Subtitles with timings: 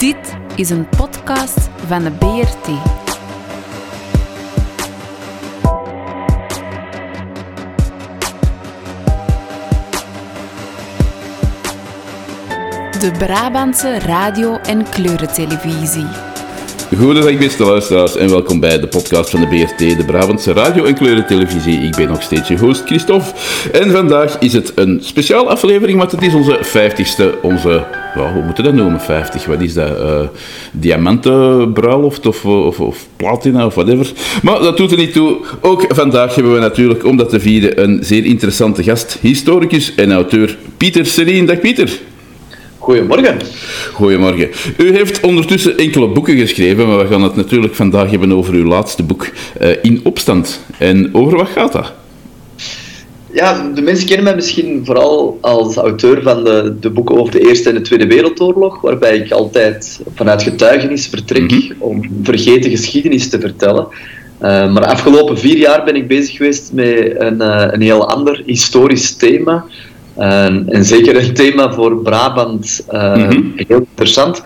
[0.00, 2.66] Dit is een podcast van de BRT.
[13.00, 16.29] De Brabantse radio- en kleurentelevisie.
[16.98, 20.94] Goedendag beste luisteraars en welkom bij de podcast van de BRT, de Brabantse radio- en
[20.94, 21.78] kleurentelevisie.
[21.78, 23.32] Ik ben nog steeds je host Christophe
[23.72, 27.84] en vandaag is het een speciale aflevering, want het is onze 50ste, onze,
[28.14, 30.20] well, hoe moeten we dat noemen, 50, wat is dat, uh,
[30.72, 34.12] diamantenbruiloft of, of, of platina of whatever.
[34.42, 35.36] Maar dat doet er niet toe.
[35.60, 40.12] Ook vandaag hebben we natuurlijk, om dat te vieren, een zeer interessante gast, historicus en
[40.12, 41.46] auteur Pieter Serien.
[41.46, 42.00] Dag Pieter.
[42.90, 43.38] Goedemorgen.
[43.92, 44.48] Goedemorgen.
[44.76, 48.64] U heeft ondertussen enkele boeken geschreven, maar we gaan het natuurlijk vandaag hebben over uw
[48.64, 50.60] laatste boek, uh, In Opstand.
[50.78, 51.92] En over wat gaat dat?
[53.32, 57.48] Ja, de mensen kennen mij misschien vooral als auteur van de, de boeken over de
[57.48, 61.74] Eerste en de Tweede Wereldoorlog, waarbij ik altijd vanuit getuigenis vertrek mm -hmm.
[61.78, 63.86] om vergeten geschiedenis te vertellen.
[64.42, 68.08] Uh, maar de afgelopen vier jaar ben ik bezig geweest met een, uh, een heel
[68.08, 69.64] ander historisch thema.
[70.20, 73.52] En, en, zeker een thema voor Brabant uh, mm-hmm.
[73.56, 74.42] heel interessant.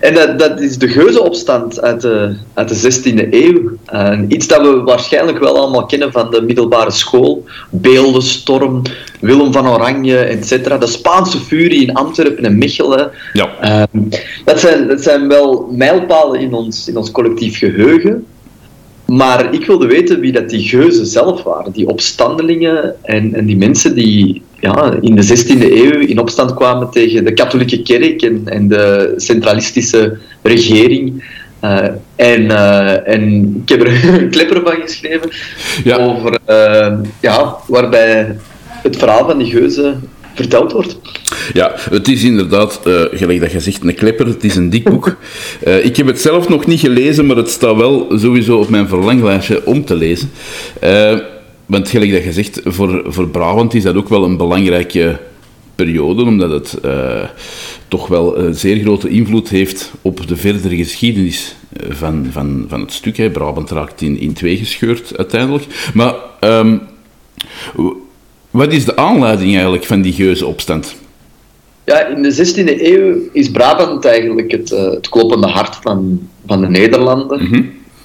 [0.00, 3.70] En dat, dat is de geuzenopstand uit de, uit de 16e eeuw.
[3.94, 7.44] Uh, iets dat we waarschijnlijk wel allemaal kennen van de middelbare school.
[7.70, 8.82] Beeldenstorm,
[9.20, 10.80] Willem van Oranje, etc.
[10.80, 13.10] De Spaanse furie in Antwerpen en Mechelen.
[13.32, 13.48] Ja.
[13.62, 14.02] Uh,
[14.44, 18.26] dat, zijn, dat zijn wel mijlpalen in ons, in ons collectief geheugen.
[19.12, 21.72] Maar ik wilde weten wie dat die geuzen zelf waren.
[21.72, 26.90] Die opstandelingen en, en die mensen die ja, in de 16e eeuw in opstand kwamen
[26.90, 31.24] tegen de katholieke kerk en, en de centralistische regering.
[31.64, 31.84] Uh,
[32.16, 35.30] en, uh, en ik heb er een klepper van geschreven
[35.84, 35.96] ja.
[35.96, 38.36] over, uh, ja, waarbij
[38.82, 40.98] het verhaal van die geuzen verteld wordt.
[41.52, 44.26] Ja, het is inderdaad, uh, gelijk dat je zegt, een klepper.
[44.26, 45.16] Het is een dik boek.
[45.66, 48.88] Uh, ik heb het zelf nog niet gelezen, maar het staat wel sowieso op mijn
[48.88, 50.30] verlanglijstje om te lezen.
[50.84, 51.18] Uh,
[51.66, 55.18] want gelijk dat je zegt, voor, voor Brabant is dat ook wel een belangrijke
[55.74, 56.78] periode, omdat het
[57.88, 61.54] toch wel een zeer grote invloed heeft op de verdere geschiedenis
[61.88, 63.16] van, van, van het stuk.
[63.16, 63.30] Hè.
[63.30, 65.64] Brabant raakt in, in twee gescheurd uiteindelijk.
[65.94, 66.14] Maar...
[66.40, 66.80] Um,
[68.52, 70.96] wat is de aanleiding eigenlijk van die geuzenopstand?
[71.84, 76.60] Ja, in de 16e eeuw is Brabant eigenlijk het, uh, het kloppende hart van, van
[76.60, 77.38] de Nederlanden.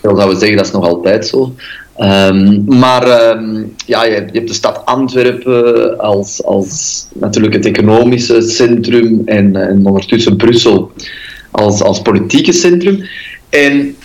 [0.02, 1.54] Dat zouden we zeggen, dat is nog altijd zo.
[2.00, 7.66] Um, maar um, ja, je hebt, je hebt, de stad Antwerpen als, als natuurlijk het
[7.66, 10.92] economische centrum en, en ondertussen Brussel
[11.52, 13.04] als, als politieke centrum.
[13.50, 13.96] En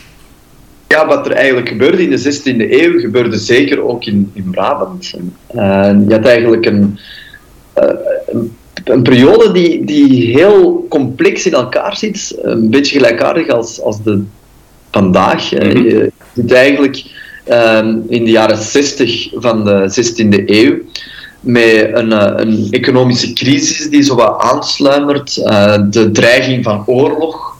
[0.88, 5.14] ja, wat er eigenlijk gebeurde in de 16e eeuw, gebeurde zeker ook in, in Brabant.
[5.54, 6.98] Uh, je had eigenlijk een,
[7.78, 7.90] uh,
[8.26, 14.02] een, een, periode die, die heel complex in elkaar zit, een beetje gelijkaardig als, als
[14.02, 14.22] de
[14.90, 15.52] vandaag.
[15.52, 15.84] Mm-hmm.
[15.84, 17.04] Je zit eigenlijk
[17.48, 17.78] uh,
[18.08, 20.78] in de jaren 60 van de 16e eeuw
[21.40, 25.34] met een, een economische crisis die zo wat aansluimert,
[25.92, 27.52] de dreiging van oorlog.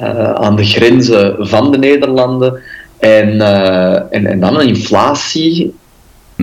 [0.00, 2.60] Uh, aan de grenzen van de Nederlanden.
[2.98, 5.74] En, uh, en, en dan een inflatie.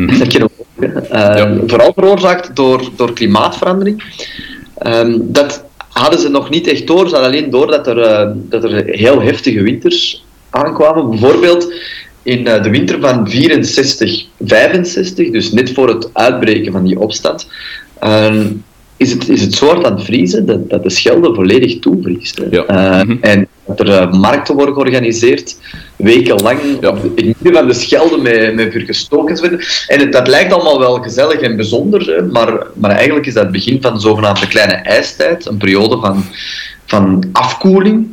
[0.06, 0.50] Dat.
[0.80, 1.58] Uh, ja.
[1.68, 4.04] Vooral veroorzaakt door, door klimaatverandering.
[4.86, 7.10] Um, dat hadden ze nog niet echt door.
[7.10, 11.10] Ze hadden alleen door dat er, dat er heel heftige winters aankwamen.
[11.10, 11.74] Bijvoorbeeld
[12.24, 17.48] in de winter van 64, 65, dus net voor het uitbreken van die opstand
[18.98, 22.42] is het, is het zo hard aan het vriezen dat, dat de Schelde volledig toevriest.
[22.50, 22.64] Ja.
[22.68, 23.18] Mm-hmm.
[23.22, 25.58] En dat er markten worden georganiseerd,
[25.98, 26.94] wekenlang, ja.
[27.16, 29.60] in het midden van de Schelde met, met vuur gestoken.
[29.88, 33.52] En het, dat lijkt allemaal wel gezellig en bijzonder, maar, maar eigenlijk is dat het
[33.52, 36.26] begin van de zogenaamde kleine ijstijd, een periode van,
[36.86, 38.08] van afkoeling.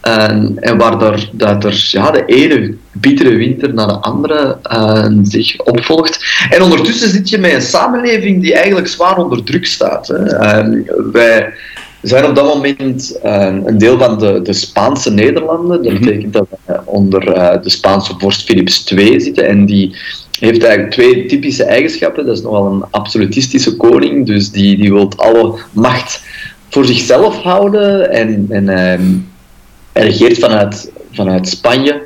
[0.00, 0.98] En, en waar
[1.32, 6.24] dat er ja, de ene bittere winter naar de andere uh, zich opvolgt.
[6.50, 10.08] En ondertussen zit je met een samenleving die eigenlijk zwaar onder druk staat.
[10.08, 10.64] Hè.
[10.64, 10.82] Uh,
[11.12, 11.52] wij
[12.08, 15.82] zijn op dat moment uh, een deel van de, de Spaanse Nederlanden.
[15.82, 17.20] Dat betekent dat we onder
[17.62, 19.46] de Spaanse vorst Philips II zitten.
[19.46, 19.96] En die
[20.38, 22.26] heeft eigenlijk twee typische eigenschappen.
[22.26, 26.22] Dat is nogal een absolutistische koning, dus die, die wil alle macht
[26.68, 28.10] voor zichzelf houden.
[28.10, 28.98] En, en hij
[29.92, 32.02] regeert vanuit, vanuit Spanje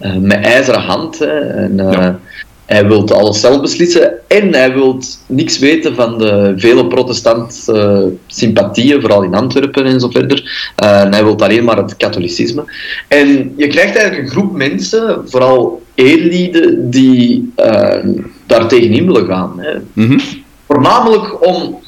[0.00, 1.18] uh, met ijzeren hand.
[1.18, 2.18] Hè, en, ja.
[2.72, 8.18] Hij wil alles zelf beslissen en hij wil niks weten van de vele protestantse uh,
[8.26, 10.72] sympathieën, vooral in Antwerpen en zo verder.
[10.76, 12.64] en hij wil alleen maar het katholicisme.
[13.08, 17.52] En je krijgt eigenlijk een groep mensen, vooral edellieden, die
[18.46, 19.52] daar tegenin willen gaan.
[19.56, 19.74] Hè.
[19.92, 20.20] Mm-hmm.
[20.66, 21.78] Voornamelijk om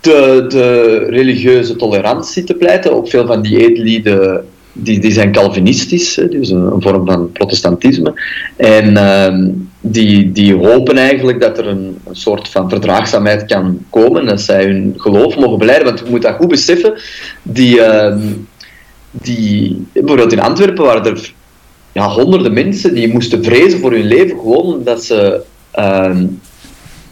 [0.00, 2.92] de, de religieuze tolerantie te pleiten.
[2.92, 4.44] Ook veel van die edellieden
[4.80, 8.12] die, die zijn Calvinistisch, dus een, een, vorm van protestantisme.
[8.56, 14.26] En ehm, die, die hopen eigenlijk dat er een, een, soort van verdraagzaamheid kan komen,
[14.26, 15.86] dat zij hun geloof mogen beleiden.
[15.86, 16.94] Want je moet dat goed beseffen,
[17.42, 18.20] die, ehm,
[19.10, 21.32] die, bijvoorbeeld in Antwerpen waren er
[21.92, 25.40] ja, honderden mensen die moesten vrezen voor hun leven, gewoon dat ze
[25.70, 26.26] ehm,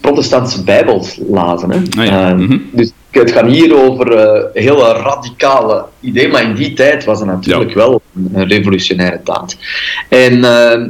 [0.01, 1.71] protestantse bijbels lazen.
[1.71, 1.79] Hè.
[1.99, 2.33] Ah, ja.
[2.33, 2.57] Mhm.
[2.71, 7.27] Dus het gaat hier over uh, hele radicale ideeën, maar in die tijd was het
[7.27, 8.01] natuurlijk wel
[8.33, 9.57] een revolutionaire daad.
[10.09, 10.83] En uh,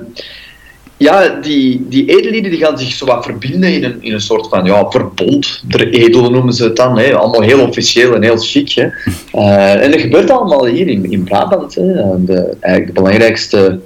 [0.98, 4.48] ja, die, die edellieden die gaan zich zo wat verbinden in een, in een soort
[4.48, 5.64] van ja, verbond.
[5.68, 6.98] De edelen noemen ze het dan.
[6.98, 7.16] Hè.
[7.16, 8.72] Allemaal heel officieel en heel chic.
[8.72, 8.88] Hè.
[9.34, 11.76] Uh, en dat gebeurt allemaal hier in, in Brabant.
[11.76, 11.84] Hè.
[12.26, 13.80] De, eigenlijk de belangrijkste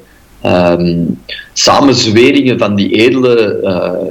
[0.45, 1.19] um,
[1.53, 3.59] samenzweringen van die edelen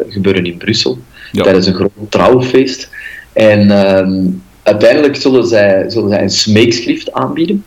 [0.09, 0.99] gebeuren in Brussel.
[1.33, 1.43] Ja.
[1.43, 2.89] Tijdens een groot trouwfeest.
[3.33, 4.29] En ehm,
[4.63, 7.65] uiteindelijk zullen zij, zullen zij een smeekschrift aanbieden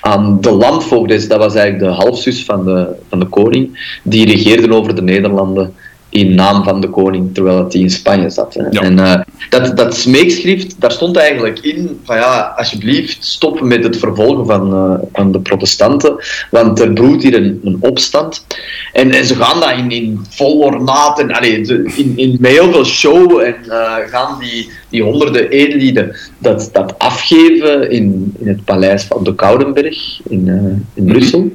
[0.00, 4.72] aan de landvoogdes, dat was eigenlijk de halfzus van de, van de koning, die regeerden
[4.72, 5.74] over de Nederlanden
[6.10, 8.54] in naam van de koning, terwijl hij in Spanje zat.
[8.54, 8.68] Hè.
[8.68, 9.20] En uh,
[9.50, 14.74] dat, dat smeekschrift, daar stond eigenlijk in van ja, alsjeblieft, stop met het vervolgen van,
[14.74, 16.16] uh, van de protestanten,
[16.50, 18.46] want er broedt hier een, een opstand.
[18.92, 21.60] En, en, ze gaan dat in, in vol ornaat en allee,
[21.96, 26.98] in, in, met heel veel show en uh, gaan die, die honderden edellieden dat, dat
[26.98, 30.48] afgeven in, in het paleis van de Koudenberg in,
[30.94, 31.12] in mhm.
[31.12, 31.52] Brussel.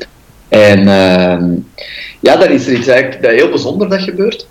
[0.53, 1.45] En ehm,
[2.19, 4.47] ja, dan is er iets eigenlijk dat heel bijzonder dat gebeurt.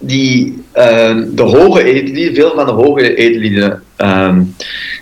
[0.00, 4.36] Die, uh, de hoge edelieden, veel van de hoge edelieden, uh,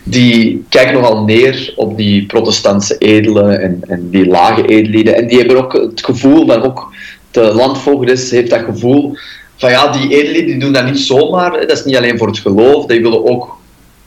[0.04, 5.16] die kijken nogal neer op die protestantse edelen en, en die lage edelieden.
[5.16, 6.92] En die hebben ook het gevoel van, ook
[7.30, 9.16] de landvoogdes heeft dat gevoel
[9.56, 11.50] van ja, die edelieden die doen dat niet zomaar.
[11.50, 13.56] Dat is niet alleen voor het geloof, die willen ook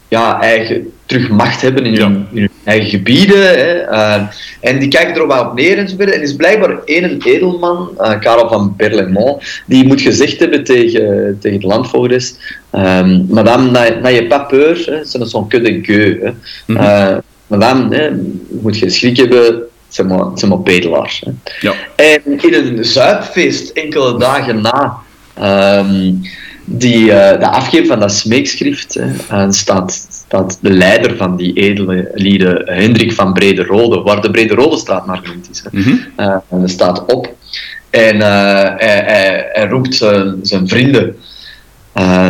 [0.08, 3.48] ja, eigen, terug macht hebben in hun, in hun eigen gebieden.
[3.48, 3.92] Hè.
[3.92, 4.22] Uh,
[4.60, 6.16] en die kijken er wel op neer en zo verder.
[6.16, 11.60] En is blijkbaar één edelman, uh, Karel van Berlemont, die moet gezegd hebben tegen, tegen
[11.60, 12.36] de landvoogdes:
[12.72, 13.70] um, Madame,
[14.02, 16.22] n'ayez pas peur, ce ne sont que gueux.
[16.22, 16.30] Hè.
[16.66, 16.86] Mm -hmm.
[16.86, 17.18] uh,
[17.48, 18.10] madame, hè,
[18.62, 19.64] moet je schrik hebben.
[19.88, 21.24] Zeg maar, zeg maar bedelaars.
[21.26, 21.32] Hè.
[21.60, 21.74] Ja.
[21.96, 24.98] En in een zuipfeest, enkele dagen na
[25.80, 26.22] um,
[26.66, 32.62] die, de afgeef van dat smeekschrift, hè, staat dat de leider van die edele lieden,
[32.66, 36.68] Hendrik van Brederode, waar de Brederode straat naar genoemd is, mm -hmm.
[36.68, 37.34] staat op.
[37.96, 41.16] En uh, hij, hij, hij, roept zijn, zijn vrienden
[41.96, 42.28] uh,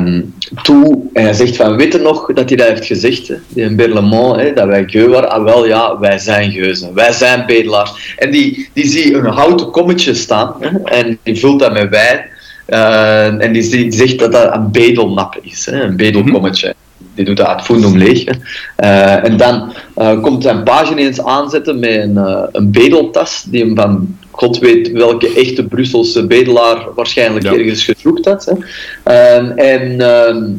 [0.62, 3.36] toe en hij zegt van, weet je nog dat hij dat heeft gezegd, hè?
[3.54, 5.30] in Berlemont, hè, dat wij geu waren?
[5.30, 8.16] Ah wel, ja, wij zijn geuzen, wij zijn bedelaars.
[8.18, 12.34] En die, die zie een houten kommetje staan hè, en die vult dat met wijn.
[12.68, 16.68] Uh, en die, zegt dat dat een bedelnap is, hè, een bedelkommetje.
[16.68, 16.84] Mm -hmm
[17.16, 18.26] die doet dat fundum leeg.
[18.26, 23.64] Uh, en dan uh, komt zijn page ineens aanzetten met een, uh, een bedeltas die
[23.64, 27.54] hem van god weet welke echte Brusselse bedelaar waarschijnlijk ja.
[27.54, 28.46] ergens gezocht had.
[28.46, 28.54] Hè.
[29.56, 30.52] en ehm,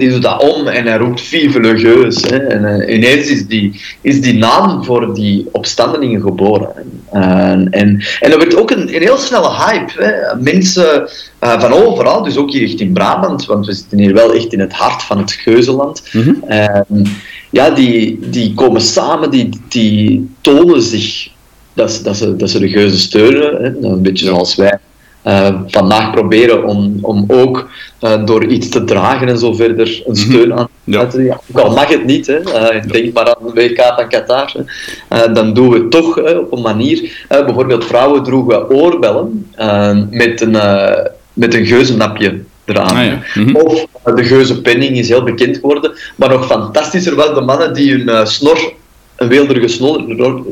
[0.00, 2.22] die doet dat om en hij roept Vive le Geus.
[2.22, 2.36] Hè.
[2.36, 6.68] En ineens is die, is die naam voor die opstandelingen geboren.
[7.10, 9.92] en, en er werd ook een, een heel snelle hype.
[10.02, 10.36] Hè.
[10.42, 11.08] Mensen
[11.44, 14.52] uh, van overal, dus ook hier echt in Brabant, want we zitten hier wel echt
[14.52, 16.02] in het hart van het Geuzenland.
[16.12, 17.04] Mm -hmm.
[17.50, 21.28] ja, die, die komen samen, die, die tonen zich
[21.74, 23.62] dat, dat, ze, dat ze de Geuzen steunen.
[23.62, 23.88] Hè.
[23.88, 24.78] Een beetje zoals wij
[25.24, 27.68] uh, vandaag proberen om, om ook
[28.00, 30.98] uh, door iets te dragen en zo verder een steun mm -hmm.
[30.98, 31.40] aan te ja.
[31.54, 32.40] Ook al mag het niet, hè.
[32.40, 34.52] Uh, denk maar aan de WK van Qatar.
[35.32, 37.26] dan doen we het toch op een manier.
[37.28, 39.46] bijvoorbeeld vrouwen droegen oorbellen
[40.10, 40.56] met een
[41.32, 42.96] met een geuzennapje eraan.
[42.96, 43.18] Ah, ja.
[43.34, 43.56] mm -hmm.
[43.56, 45.92] Of de geuzenpenning is heel bekend geworden.
[46.16, 48.72] Maar nog fantastischer was de mannen die hun snor,
[49.20, 50.04] een weelderige snor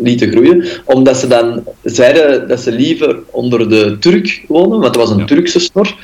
[0.02, 0.64] lieten groeien.
[0.84, 5.18] Omdat ze dan zeiden dat ze liever onder de Turk wonen, want het was een
[5.18, 5.24] ja.
[5.24, 5.94] Turkse snor.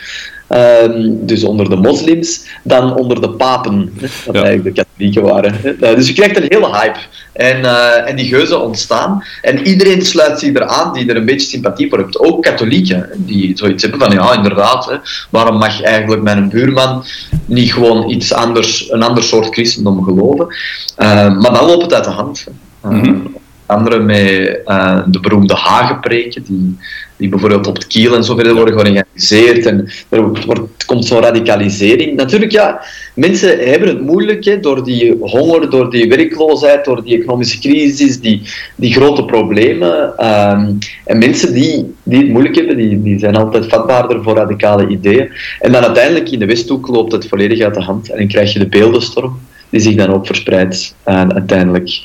[0.49, 4.43] Um, dus onder de moslims, dan onder de papen, hè, dat ja.
[4.43, 5.55] eigenlijk de katholieken waren.
[5.65, 6.99] Uh, dus je krijgt een hele hype.
[7.33, 9.25] En, uh, en die geuzen ontstaan.
[9.43, 12.19] En iedereen sluit zich eraan die er een beetje sympathie voor heeft.
[12.19, 14.97] Ook katholieken, die zoiets hebben van, ja, inderdaad, hè,
[15.31, 17.05] waarom mag eigenlijk mijn buurman
[17.47, 20.47] niet gewoon iets anders, een ander soort christendom geloven?
[20.47, 22.47] Uh, maar dan loopt het uit de hand.
[22.83, 23.37] Mm -hmm.
[23.67, 26.79] Andere met uh, de beroemde Hagenpreken, die,
[27.17, 29.67] die bijvoorbeeld op het kiel en zo verder worden georganiseerd.
[29.67, 32.17] En er wordt, komt zo'n radicalisering.
[32.17, 32.81] Natuurlijk, ja,
[33.15, 38.21] mensen hebben het moeilijk hè, door die honger, door die werkloosheid, door die economische crisis,
[38.21, 38.43] die,
[38.77, 40.27] die grote problemen.
[40.27, 44.89] Um, en mensen die, die het moeilijk hebben, die, die zijn altijd vatbaarder voor radicale
[44.89, 45.31] ideeën.
[45.61, 48.53] En dan uiteindelijk in de Westhoek loopt het volledig uit de hand en dan krijg
[48.53, 49.39] je de beeldenstorm
[49.75, 52.03] die zich dan ook verspreidt en uiteindelijk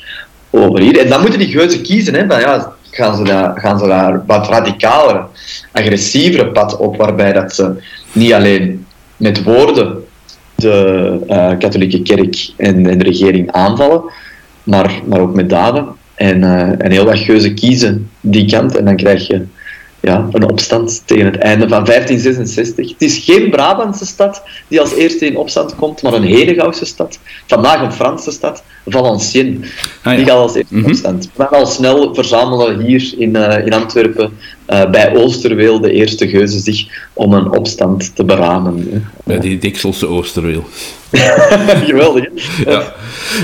[0.50, 0.98] over hier.
[0.98, 2.14] En dan moeten die geuzen kiezen.
[2.14, 5.24] Hè, van, ja, gaan, ze daar, gaan ze daar wat radicaler,
[5.72, 7.72] agressievere pad op, waarbij dat ze
[8.12, 10.04] niet alleen met woorden
[10.54, 14.02] de uh, katholieke kerk en, de regering aanvallen,
[14.62, 15.86] maar, maar ook met daden.
[16.14, 19.46] En, uh, en heel wat geuzen kiezen die kant en dan krijg je
[20.00, 22.88] ja, een opstand tegen het einde van 1566.
[22.88, 27.18] Het is geen Brabantse stad die als eerste in opstand komt, maar een Henegouwse stad.
[27.46, 29.68] Vandaag een Franse stad, Valenciennes.
[30.02, 30.86] Ah, Die gaat als eerste mhm.
[30.90, 31.30] opstand.
[31.36, 34.30] Maar al snel verzamelen hier in, uh, in Antwerpen
[34.68, 39.04] uh, bij Oosterweel de eerste geuzen zich om een opstand te beramen.
[39.24, 40.64] Bij die Dikselse Oosterweel.
[41.90, 42.70] Geweldig, hè?
[42.70, 42.94] Ja.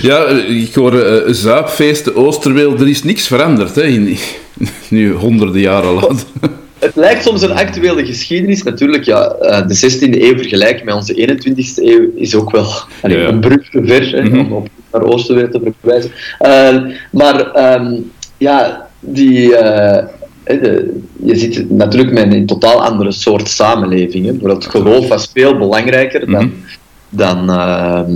[0.02, 4.16] ja, ik hoor uh, zuipfeesten Oosterweel, er is niks veranderd hè, in,
[4.88, 6.26] nu honderden jaren later.
[6.78, 8.62] Het lijkt soms een actuele geschiedenis.
[8.62, 12.72] Natuurlijk, ja, eh, de 16e eeuw vergelijken met onze 21e eeuw is ook wel
[13.02, 16.10] allee, een brug te ver hè, mm om op naar Oosterweel te verwijzen.
[16.40, 19.98] Uh, maar um, ja, die, uh,
[20.44, 24.26] de, je ziet natuurlijk met een totaal andere soort samenleving.
[24.26, 24.48] Hè.
[24.48, 26.64] Het geloof was veel belangrijker dan, mm -hmm.
[27.08, 28.12] dan, ehm,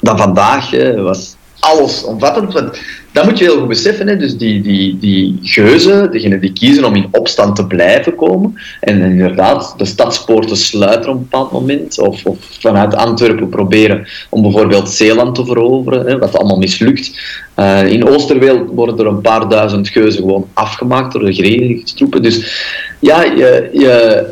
[0.00, 0.70] dan vandaag.
[0.70, 1.02] Hè.
[1.02, 2.52] was alles omvattend.
[2.52, 2.78] Want
[3.18, 4.08] dat moet je heel goed beseffen.
[4.08, 4.16] Hè.
[4.16, 9.00] Dus die, die, die geuzen, degenen die kiezen om in opstand te blijven komen, en
[9.00, 14.90] inderdaad de stadspoorten sluiten op een bepaald moment, of, of vanuit Antwerpen proberen om bijvoorbeeld
[14.90, 17.10] Zeeland te veroveren, hè, wat allemaal mislukt.
[17.56, 22.22] Uh, in Oosterweel worden er een paar duizend geuzen gewoon afgemaakt door de grenigstroepen.
[22.22, 22.64] Dus
[22.98, 24.24] ja, je, je,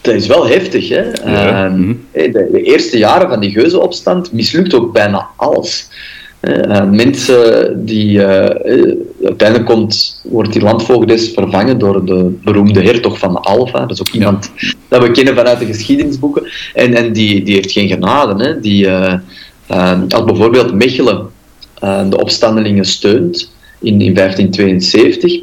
[0.00, 0.88] dat is wel heftig.
[0.88, 1.02] Hè?
[1.24, 1.68] Ja.
[1.68, 5.88] Uh, de, de, eerste jaren van die geuzenopstand mislukt ook bijna alles.
[6.44, 8.18] Uh, mensen die.
[8.18, 8.26] Uh,
[9.24, 13.80] uiteindelijk komt, wordt die landvoogdes vervangen door de beroemde hertog van Alva.
[13.80, 14.50] Dat is ook iemand
[14.88, 16.42] dat we kennen vanuit de geschiedenisboeken.
[16.74, 18.44] En, en die, die heeft geen genade.
[18.44, 18.60] Hè.
[18.60, 19.14] Die, uh,
[20.08, 21.26] als bijvoorbeeld Mechelen
[22.10, 25.40] de opstandelingen steunt in, in 1572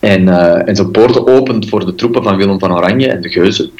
[0.00, 0.28] en,
[0.66, 3.70] en zijn poorten opent voor de troepen van Willem van Oranje en de Geuzen.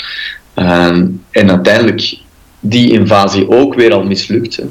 [1.30, 2.18] en uiteindelijk
[2.61, 4.62] die invasie ook weer al mislukt.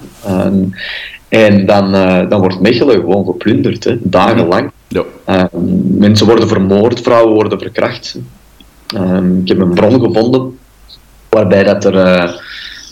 [1.34, 4.72] En dan, uh, dan wordt Mechelen gewoon geplunderd, hè, dagenlang.
[4.88, 5.04] Ja.
[5.30, 5.44] Uh,
[5.98, 8.18] mensen worden vermoord, vrouwen worden verkracht.
[8.96, 10.58] Uh, ik heb een bron gevonden
[11.30, 11.96] waarbij dat er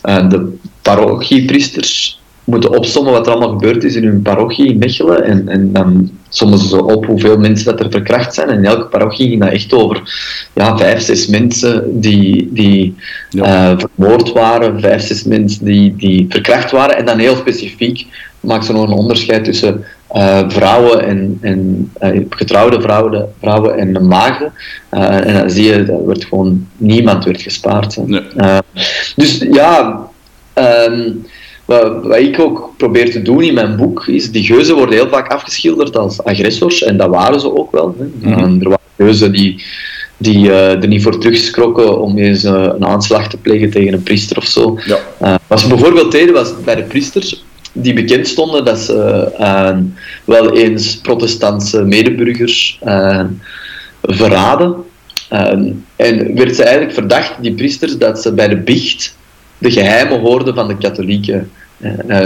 [0.03, 5.24] uh, de parochiepriesters moeten opsommen wat er allemaal gebeurd is in hun parochie in Mechelen.
[5.24, 8.50] En, en dan sommen ze zo op hoeveel mensen dat er verkracht zijn.
[8.50, 10.01] En in elke parochie ging dat echt over
[10.53, 12.95] ja, vijf, zes mensen die, die
[13.29, 13.77] ja.
[13.79, 16.98] vermoord waren, vijf, zes mensen die, die verkracht waren.
[16.98, 18.05] En dan heel specifiek
[18.41, 24.07] maakt ze nog een onderscheid tussen uh, vrouwen en, en uh, getrouwde vrouwen, vrouwen en
[24.07, 24.53] maagden.
[24.91, 27.98] Uh, en dan zie je, dat wordt gewoon niemand werd gespaard.
[28.05, 28.21] Nee.
[29.15, 30.07] dus ja,
[30.88, 31.25] um,
[31.65, 35.10] wat, wat, ik ook probeer te doen in mijn boek, is die geuzen worden heel
[35.10, 37.95] vaak afgeschilderd als agressors, en dat waren ze ook wel.
[37.98, 38.05] Hè.
[38.05, 38.62] Mm -hmm.
[38.62, 39.63] er waren geuzen die
[40.17, 44.45] die er niet voor terugskrokken om eens een aanslag te plegen tegen een priester of
[44.45, 44.77] zo.
[44.86, 45.39] Ja.
[45.48, 49.77] wat ze bijvoorbeeld deden was bij de priesters die bekend stonden dat ze uh,
[50.25, 53.23] wel eens protestantse medeburgers uh,
[54.01, 54.75] verraden.
[55.33, 55.47] Uh,
[55.95, 59.15] en werd ze eigenlijk verdacht, die priesters, dat ze bij de biecht
[59.57, 61.51] de geheimen hoorden van de katholieken.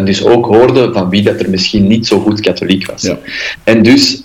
[0.04, 3.02] dus ook hoorden van wie dat er misschien niet zo goed katholiek was.
[3.02, 3.18] Ja.
[3.64, 4.20] En dus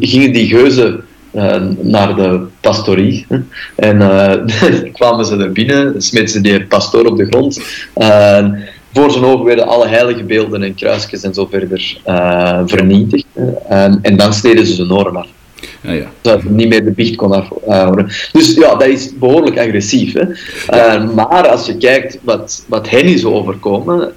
[0.00, 1.04] gingen die geuzen
[1.80, 3.26] naar de pastorie.
[3.76, 3.98] En
[4.92, 7.60] kwamen ze er binnen, smeten ze die pastoor op de grond
[8.92, 13.26] voor zijn ogen werden alle heilige beelden en kruisjes en zo verder uh, vernietigd.
[13.36, 15.26] Uh, en dan sneden ze zijn oren af.
[15.80, 16.10] Ja, ja.
[16.22, 18.06] Zodat hij niet meer de biecht kon afhouden.
[18.32, 20.12] dus ja, dat is behoorlijk agressief.
[20.12, 20.24] Hè?
[20.24, 24.12] Uh, maar als je kijkt wat, wat hen is overkomen,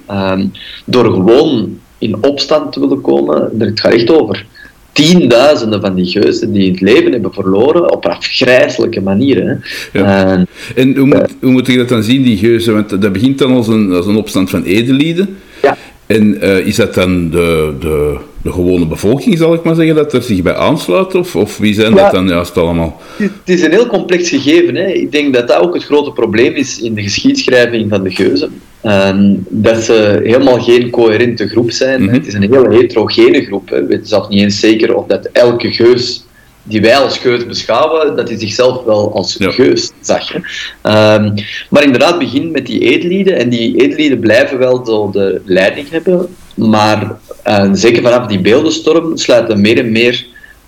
[0.84, 4.46] door gewoon in opstand te willen komen, het gaat echt over
[4.94, 9.62] tienduizenden van die geuzen die het leven hebben verloren op afgrijzelijke manieren.
[9.92, 10.46] Ja.
[10.74, 12.74] en hoe moet, hoe moet je dat dan zien, die geuzen?
[12.74, 15.36] Want dat begint dan als een, als een opstand van edelieden.
[15.62, 15.76] Ja.
[16.06, 20.12] En uh, is dat dan de, de, de gewone bevolking, zal ik maar zeggen, dat
[20.12, 21.14] er zich bij aansluit?
[21.14, 23.00] Of, of wie zijn dat dan juist allemaal?
[23.16, 24.74] Het is een heel complex gegeven.
[24.74, 24.86] Hè.
[24.86, 28.60] Ik denk dat dat ook het grote probleem is in de geschiedschrijving van de geuzen.
[28.80, 32.02] Ehm, dat ze helemaal geen coherente groep zijn.
[32.02, 32.14] Mhm.
[32.14, 33.68] Het is een heel heterogene groep.
[33.70, 33.80] Hè.
[33.80, 36.24] We weten zelf niet eens zeker of dat elke geus
[36.62, 40.34] die wij als geus beschouwen, dat hij zichzelf wel als geus zag.
[40.34, 41.34] Um,
[41.70, 43.36] maar inderdaad, begin met die edellieden.
[43.36, 46.28] En die edellieden blijven wel de leiding hebben.
[46.54, 50.26] Maar uh, zeker vanaf die beeldenstorm sluiten meer en meer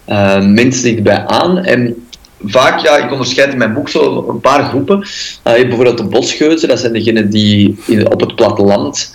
[0.09, 1.59] uh, mensen zich bij aan.
[1.59, 2.07] En
[2.45, 4.99] vaak, ja, ik onderscheid in mijn boek zo een paar groepen.
[4.99, 5.07] Uh,
[5.43, 9.15] bijvoorbeeld de bosgeuzen, dat zijn degenen die in, op het platteland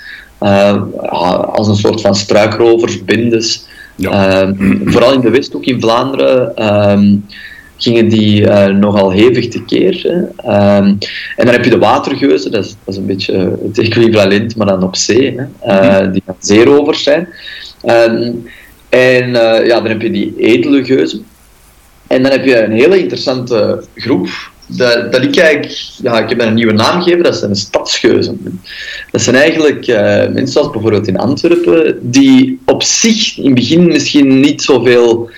[1.52, 3.66] als een soort van struikrovers, bindes,
[4.10, 7.16] Ehm, vooral in de Westhoek in Vlaanderen ehm,
[7.84, 10.02] gingen die uh, nogal hevig tekeer.
[10.04, 10.18] Hè.
[10.78, 10.98] Um,
[11.36, 14.68] en dan heb je de watergeuzen, dat is, dat is een beetje het equivalent, maar
[14.68, 17.28] dan op zee, hè, uh, die zeerovers zijn.
[18.90, 21.26] en uh, ja, dan heb je die edele geuzen.
[22.08, 24.30] En dan heb je een hele interessante groep,
[24.68, 28.62] dat, dat ik eigenlijk, ja, ik heb een nieuwe naam gegeven, dat zijn de stadsgeuzen.
[29.12, 33.88] Dat zijn eigenlijk uh, mensen zoals bijvoorbeeld in Antwerpen, die op zich in het begin
[33.88, 35.30] misschien niet zoveel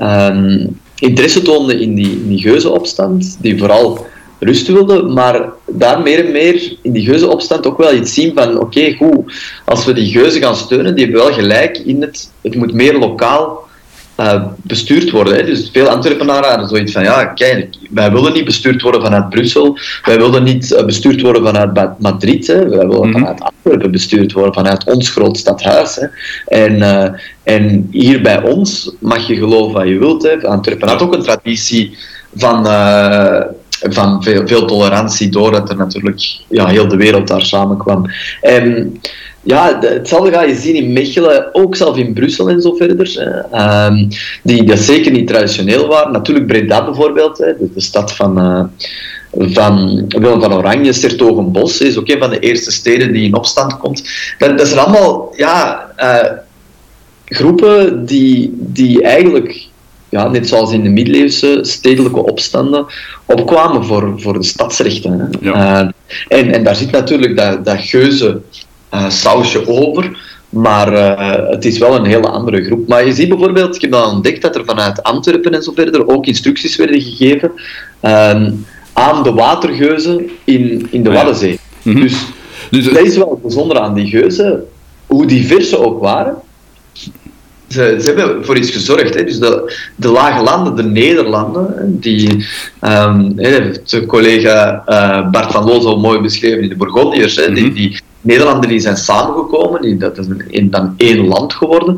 [0.00, 4.06] um, interesse toonden in die, in die geuzenopstand, die vooral
[4.38, 8.60] rust wilden, maar daar meer en meer in die geuzenopstand ook wel iets zien van
[8.60, 9.32] oké, goed,
[9.64, 12.98] als we die geuzen gaan steunen, die hebben wel gelijk in het, het moet meer
[12.98, 13.67] lokaal
[14.20, 15.34] uh, bestuurd worden.
[15.34, 15.44] Hè.
[15.44, 19.78] Dus veel Antwerpenaren hadden zoiets van, ja, kijk, wij willen niet bestuurd worden vanuit Brussel,
[20.04, 22.68] wij willen niet uh, bestuurd worden vanuit Madrid, hè.
[22.68, 23.12] wij willen mm -hmm.
[23.12, 25.96] vanuit Antwerpen bestuurd worden, vanuit ons groot stadhuis.
[25.96, 26.06] Hè.
[26.46, 27.08] En, uh,
[27.42, 30.22] en hier bij ons mag je geloven wat je wilt.
[30.22, 30.48] Hè.
[30.48, 31.96] Antwerpen had ook een traditie
[32.34, 32.66] van
[33.80, 38.04] van veel, veel tolerantie, doordat er natuurlijk ja, heel de wereld daar samenkwam.
[38.40, 39.00] En
[39.42, 43.46] ja, hetzelfde ga je zien in Mechelen, ook zelf in Brussel en zo verder.
[43.54, 44.08] Um,
[44.42, 46.12] die dat zeker niet traditioneel waren.
[46.12, 48.64] Natuurlijk Breda bijvoorbeeld, hè, de, de, stad van, uh,
[49.54, 53.78] van Willem van Oranje, Sertogenbos, is ook een van de eerste steden die in opstand
[53.78, 54.10] komt.
[54.38, 56.32] Dat, dat zijn allemaal ja, uh,
[57.24, 59.66] groepen die, die eigenlijk
[60.08, 62.86] ja, net zoals in de middeleeuwse stedelijke opstanden,
[63.24, 65.30] opkwamen voor, voor de stadsrechten.
[65.40, 65.82] Ja.
[65.82, 65.88] Uh,
[66.28, 68.40] en, en daar zit natuurlijk dat, dat geuze
[68.94, 70.18] uh, sausje over.
[70.48, 72.88] Maar uh, het is wel een hele andere groep.
[72.88, 76.08] Maar je ziet bijvoorbeeld, ik heb dan ontdekt dat er vanuit Antwerpen en zo verder
[76.08, 77.52] ook instructies werden gegeven
[78.02, 78.46] uh,
[78.92, 81.58] aan de watergeuzen in, in de ah, Waddenzee.
[81.82, 82.02] Mm -hmm.
[82.02, 82.26] Dus,
[82.70, 84.64] dus dat is wel bijzonder aan die geuzen,
[85.06, 86.36] hoe divers ze ook waren.
[87.68, 89.14] Ze, ze, hebben voor iets gezorgd.
[89.14, 89.24] Hè.
[89.24, 92.46] Dus de, de lage landen, de Nederlanden, die
[92.80, 97.52] um, heeft de collega uh, Bart van Loo zo mooi beschreven in de Bourgondiërs, hè,
[97.52, 97.74] die, mhm.
[97.74, 101.96] die Nederlanden die zijn samengekomen, die, dat is een, dan één land geworden.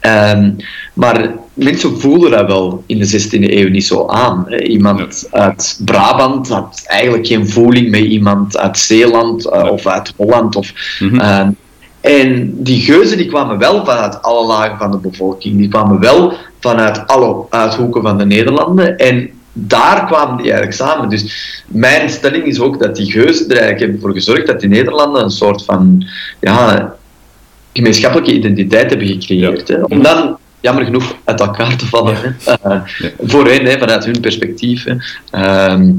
[0.00, 0.56] Um,
[0.94, 4.44] maar mensen voelen dat wel in de 16e eeuw niet zo aan.
[4.48, 4.62] Hè.
[4.62, 10.56] Iemand uit Brabant had eigenlijk geen voeling met iemand uit Zeeland uh, of uit Holland.
[10.56, 11.40] Of, mm -hmm.
[11.40, 11.56] um,
[12.00, 15.56] en die geuzen die kwamen wel vanuit alle lagen van de bevolking.
[15.56, 18.96] Die kwamen wel vanuit alle uithoeken van de Nederlanden.
[18.98, 21.08] En daar kwamen die eigenlijk samen.
[21.08, 24.68] Dus mijn stelling is ook dat die geuzen er eigenlijk hebben voor gezorgd dat die
[24.68, 26.06] Nederlanden een soort van
[26.40, 26.94] ja,
[27.72, 29.68] gemeenschappelijke identiteit hebben gecreëerd.
[29.68, 29.82] Hè?
[29.82, 32.36] Om dan jammer genoeg uit elkaar te vallen.
[32.44, 32.58] Ja.
[32.66, 32.80] Uh,
[33.18, 34.84] voor hen, hè, vanuit hun perspectief.
[34.84, 34.94] Hè.
[35.34, 35.90] Uh,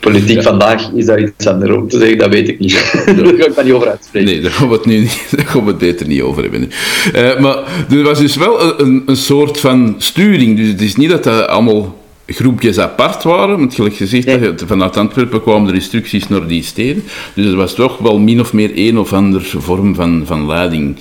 [0.00, 2.72] politiek vandaag is daar iets anders om te zeggen, dat weet ik niet.
[3.06, 4.28] Daar ga ik daar niet over uitspreken.
[4.28, 6.70] Nee, daar gaan we het nu niet, daar gaan we het beter niet over hebben.
[7.14, 7.56] Uh, maar
[7.90, 10.56] er was dus wel een, een soort van sturing.
[10.56, 12.01] Dus het is niet dat dat allemaal
[12.32, 13.58] groepjes apart waren.
[13.58, 17.04] Want gelijk gezegd, vanuit Antwerpen kwamen er instructies naar die steden.
[17.34, 20.96] Dus er was toch wel min of meer een of andere vorm van, van leiding.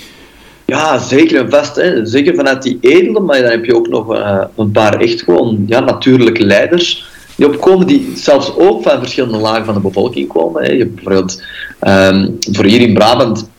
[0.65, 1.75] Ja, zeker en vast.
[1.75, 2.05] Hè.
[2.05, 5.63] Zeker vanuit die edelen, maar dan heb je ook nog uh, een paar echt gewoon
[5.67, 10.63] ja, natuurlijke leiders die opkomen, die zelfs ook van verschillende lagen van de bevolking komen.
[10.63, 10.71] Hè.
[10.71, 11.43] Je bijvoorbeeld
[11.87, 13.49] um, voor hier in Brabant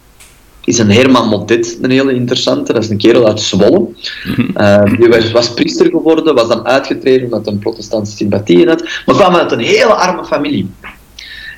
[0.65, 2.73] is een Herman Motet een hele interessante.
[2.73, 3.79] Dat is een kerel uit Zwolle.
[3.79, 8.83] Mm uh, die was, was, priester geworden, was dan uitgetreden omdat hij protestantse sympathieën had,
[9.07, 10.71] maar kwam uit een hele arme familie.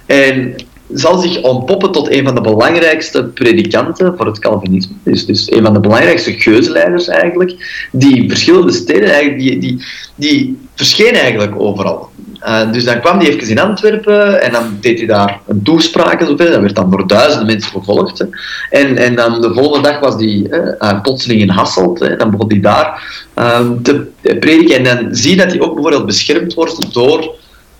[0.06, 0.54] En
[0.92, 4.94] zal zich ontpoppen tot een van de belangrijkste predikanten voor het Calvinisme.
[5.02, 10.58] Dus, dus een van de belangrijkste geuzeleiders eigenlijk, die verschillende steden, eigenlijk, die, die, die
[10.74, 12.12] verscheen eigenlijk overal.
[12.46, 16.20] Uh, dus dan kwam hij even in Antwerpen en dan deed hij daar een toespraak
[16.20, 16.52] en zo verder.
[16.52, 18.26] Dat werd dan door duizenden mensen gevolgd.
[18.70, 20.46] En, en dan de volgende dag was hij
[20.78, 21.98] uh, plotseling in Hasselt.
[21.98, 22.16] Hè.
[22.16, 23.02] Dan begon hij daar
[23.38, 24.76] uh, te prediken.
[24.76, 27.34] En dan zie je dat hij ook bijvoorbeeld beschermd wordt door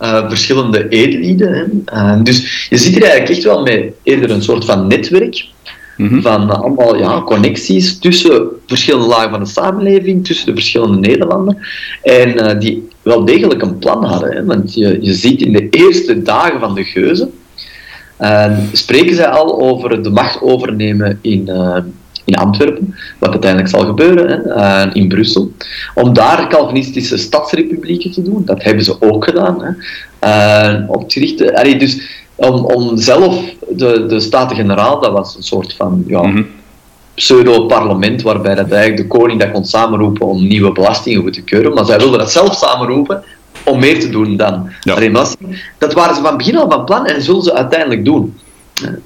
[0.05, 1.85] uh, verschillende edellieden.
[1.95, 5.47] Uh, dus je ziet hier eigenlijk echt wel met eerder een soort van netwerk.
[5.97, 6.21] Mhm.
[6.21, 11.59] Van allemaal ja, connecties tussen verschillende lagen van de samenleving, tussen de verschillende Nederlanden.
[12.03, 14.33] En uh, die wel degelijk een plan hadden.
[14.33, 14.45] Hè?
[14.45, 17.29] Want je, je ziet in de eerste dagen van de geuze,
[18.21, 21.77] uh, spreken zij al over de macht overnemen in, uh,
[22.25, 25.53] in Antwerpen, wat uiteindelijk zal gebeuren, hè, in Brussel,
[25.95, 28.43] om daar Calvinistische stadsrepublieken te doen.
[28.45, 29.63] Dat hebben ze ook gedaan.
[30.21, 30.85] Hè.
[30.87, 36.05] op het gerichte, dus om, om zelf de, de Staten-Generaal, dat was een soort van
[36.07, 36.43] ja, mhm.
[37.15, 41.75] pseudo-parlement, waarbij dat eigenlijk de koning dat kon samenroepen om nieuwe belastingen goed te keuren,
[41.75, 43.25] maar zij wilden dat zelf samenroepen
[43.65, 45.27] om meer te doen dan ja.
[45.79, 48.39] Dat waren ze van begin al van plan en zullen ze uiteindelijk doen.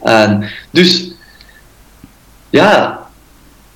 [0.03, 1.13] En dus,
[2.51, 3.08] ja,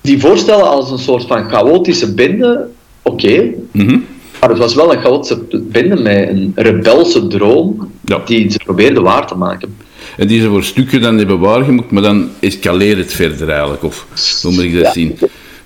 [0.03, 2.67] die voorstellen als een soort van chaotische bende,
[3.01, 3.53] oké.
[3.71, 3.99] Mhm.
[4.39, 7.91] Maar het was wel een chaotische bende met een rebelse droom
[8.25, 9.75] die ze probeerden waar te maken.
[10.17, 14.07] En die ze voor stukken dan hebben waargemaakt, maar dan escaleert het verder eigenlijk, of
[14.41, 15.17] hoe moet ik dat zien?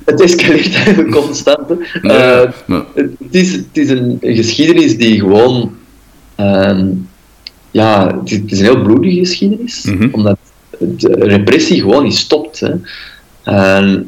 [0.05, 1.71] Het escaleert eigenlijk constant.
[2.01, 2.41] Uh,
[2.93, 5.75] het, is, het is een, geschiedenis die gewoon...
[6.39, 6.79] Uh,
[7.71, 10.07] ja, het is, een heel bloedige geschiedenis, mhm.
[10.11, 10.37] omdat
[10.79, 12.59] de repressie gewoon niet stopt.
[12.59, 12.71] Hè.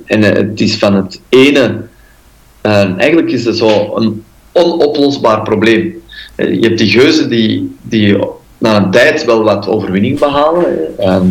[0.05, 1.81] En het is van het ene...
[2.61, 6.01] eigenlijk is het zo een onoplosbaar probleem.
[6.35, 8.17] Eh, je hebt die geuzen die, die
[8.57, 10.65] na een tijd wel wat overwinning behalen.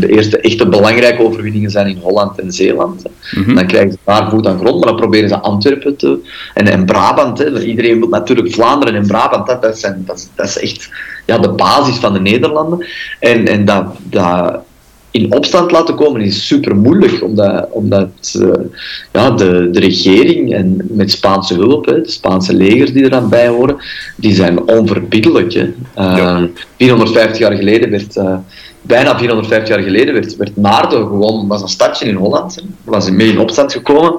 [0.01, 3.03] de eerste echte belangrijke overwinningen zijn in Holland en Zeeland.
[3.31, 3.55] Mhm.
[3.55, 6.18] Dan krijgen ze daar voet aan grond, maar dan proberen ze Antwerpen te...
[6.55, 7.62] En, en Brabant, hè.
[7.62, 10.90] iedereen wil natuurlijk Vlaanderen en Brabant, dat, zijn, dat, dat is echt
[11.27, 12.87] ja, de basis van de Nederlanden.
[13.21, 14.61] En, en dat, dat
[15.11, 18.51] in opstand laten komen is super moeilijk, omdat, omdat uh,
[19.12, 23.49] ja, de, de regering en met Spaanse hulp, hè, de Spaanse legers die eraan bij
[23.49, 23.77] horen,
[24.16, 25.53] die zijn onverbiddelijk.
[25.53, 25.73] Hè.
[25.99, 26.42] Uh,
[26.77, 28.37] 450 jaar geleden werd, uh,
[28.83, 33.11] bijna 450 jaar geleden werd, werd Naarden gewoon, was een stadje in Holland, hè, was
[33.11, 34.18] mee in opstand gekomen.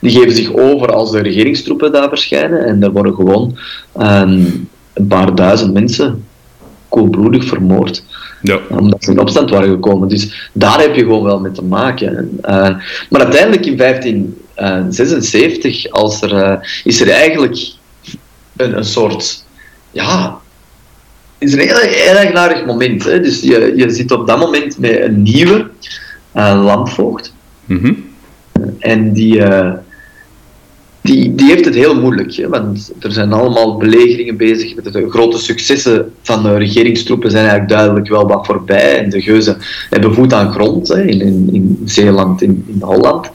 [0.00, 3.56] Die geven zich over als de regeringstroepen daar verschijnen en er worden gewoon
[3.92, 4.44] ehm,
[4.92, 6.24] een paar duizend mensen
[6.88, 8.04] koelbloedig vermoord.
[8.42, 8.60] Ja.
[8.68, 10.08] Omdat ze in opstand waren gekomen.
[10.08, 12.38] Dus daar heb je gewoon wel mee te maken.
[12.42, 12.50] Uh,
[13.10, 17.72] maar uiteindelijk in 1576 als er, uh, is er eigenlijk
[18.56, 19.44] een, een soort.
[19.90, 20.38] Ja,
[21.38, 23.04] is een heel, heel eigenaardig moment.
[23.04, 23.20] Hè?
[23.20, 25.70] Dus je, je zit op dat moment met een nieuwe
[26.36, 27.34] uh, landvoogd.
[27.64, 28.04] Mm -hmm.
[28.78, 29.42] En die
[31.02, 32.34] die, die heeft het heel moeilijk.
[32.34, 34.74] Hè, want er zijn allemaal belegeringen bezig.
[34.74, 38.98] De grote successen van de regeringstroepen zijn eigenlijk duidelijk wel wat voorbij.
[38.98, 39.56] En de geuzen
[39.90, 43.30] hebben voet aan grond hè, in, in, Zeeland, in, in Holland.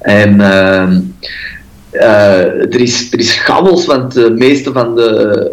[0.00, 0.88] En uh,
[1.92, 3.44] uh, er, is, er is
[3.86, 5.50] want de meeste van de,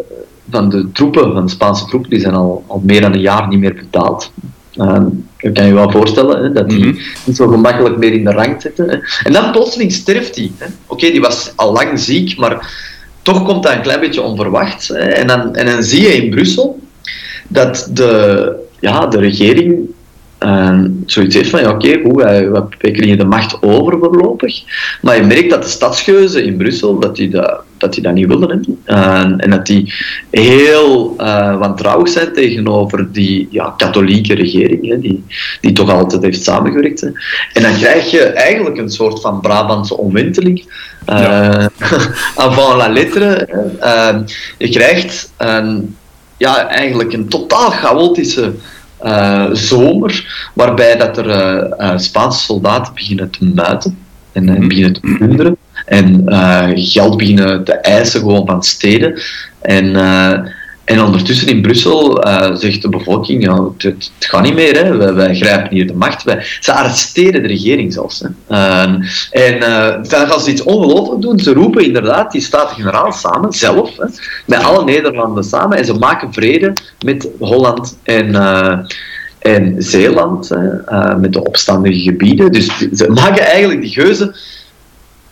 [0.50, 3.48] van de troepen, van de Spaanse troepen, die zijn al, al meer dan een jaar
[3.48, 4.32] niet meer betaald.
[4.76, 4.98] Uh,
[5.40, 6.98] dat kan je wel voorstellen, hè, dat die mhm.
[7.24, 8.88] niet zo gemakkelijk meer in de rang zitten.
[8.88, 8.96] Hè.
[9.22, 10.52] En dan plotseling sterft hij.
[10.86, 12.74] Oké, die was al lang ziek, maar
[13.22, 14.88] toch komt dat een klein beetje onverwacht.
[14.88, 14.98] Hè.
[14.98, 16.80] En, dan, en dan zie je in Brussel
[17.48, 19.93] dat de, ja, de regering
[20.44, 24.62] uh, zoiets heeft van, ja, oké, okay, krijgen de macht over voorlopig.
[25.02, 28.26] Maar je merkt dat de stadsgeuzen in Brussel, dat die dat, dat, die dat niet
[28.26, 28.82] willen hebben.
[28.86, 29.94] Uh, en dat die
[30.30, 35.24] heel uh, wantrouwig zijn tegenover die ja, katholieke regering, hè, die,
[35.60, 37.00] die toch altijd heeft samengewerkt.
[37.00, 37.08] Hè.
[37.52, 40.64] En dan krijg je eigenlijk een soort van Brabantse omwenteling.
[41.06, 41.70] Ja.
[42.36, 43.48] avant la lettre.
[44.58, 45.32] je krijgt
[46.36, 48.50] ja, eigenlijk een totaal chaotische uh,
[49.52, 51.26] zomer, waarbij dat er
[51.80, 53.98] uh, Spaanse soldaten beginnen te muiten
[54.32, 54.68] en mhm.
[54.68, 56.24] beginnen te plunderen en
[56.74, 59.20] geld beginnen te eisen gewoon van steden.
[59.60, 59.96] En,
[60.84, 65.14] en ondertussen in Brussel zegt de bevolking, ja, het, gaat niet meer, hè.
[65.14, 66.24] Wij, grijpen hier de macht.
[66.60, 68.24] Ze arresteren de regering zelfs.
[68.46, 68.56] Hè.
[69.30, 69.60] en
[70.08, 71.38] dan gaan ze iets ongelooflijk doen.
[71.38, 74.06] Ze roepen inderdaad die Staten-Generaal samen, zelf, hè,
[74.46, 76.72] met alle Nederlanden samen, en ze maken vrede
[77.04, 78.34] met Holland en,
[79.44, 82.52] en Zeeland, uh, met de opstandige gebieden.
[82.52, 84.34] Dus ze maken eigenlijk die geuzen,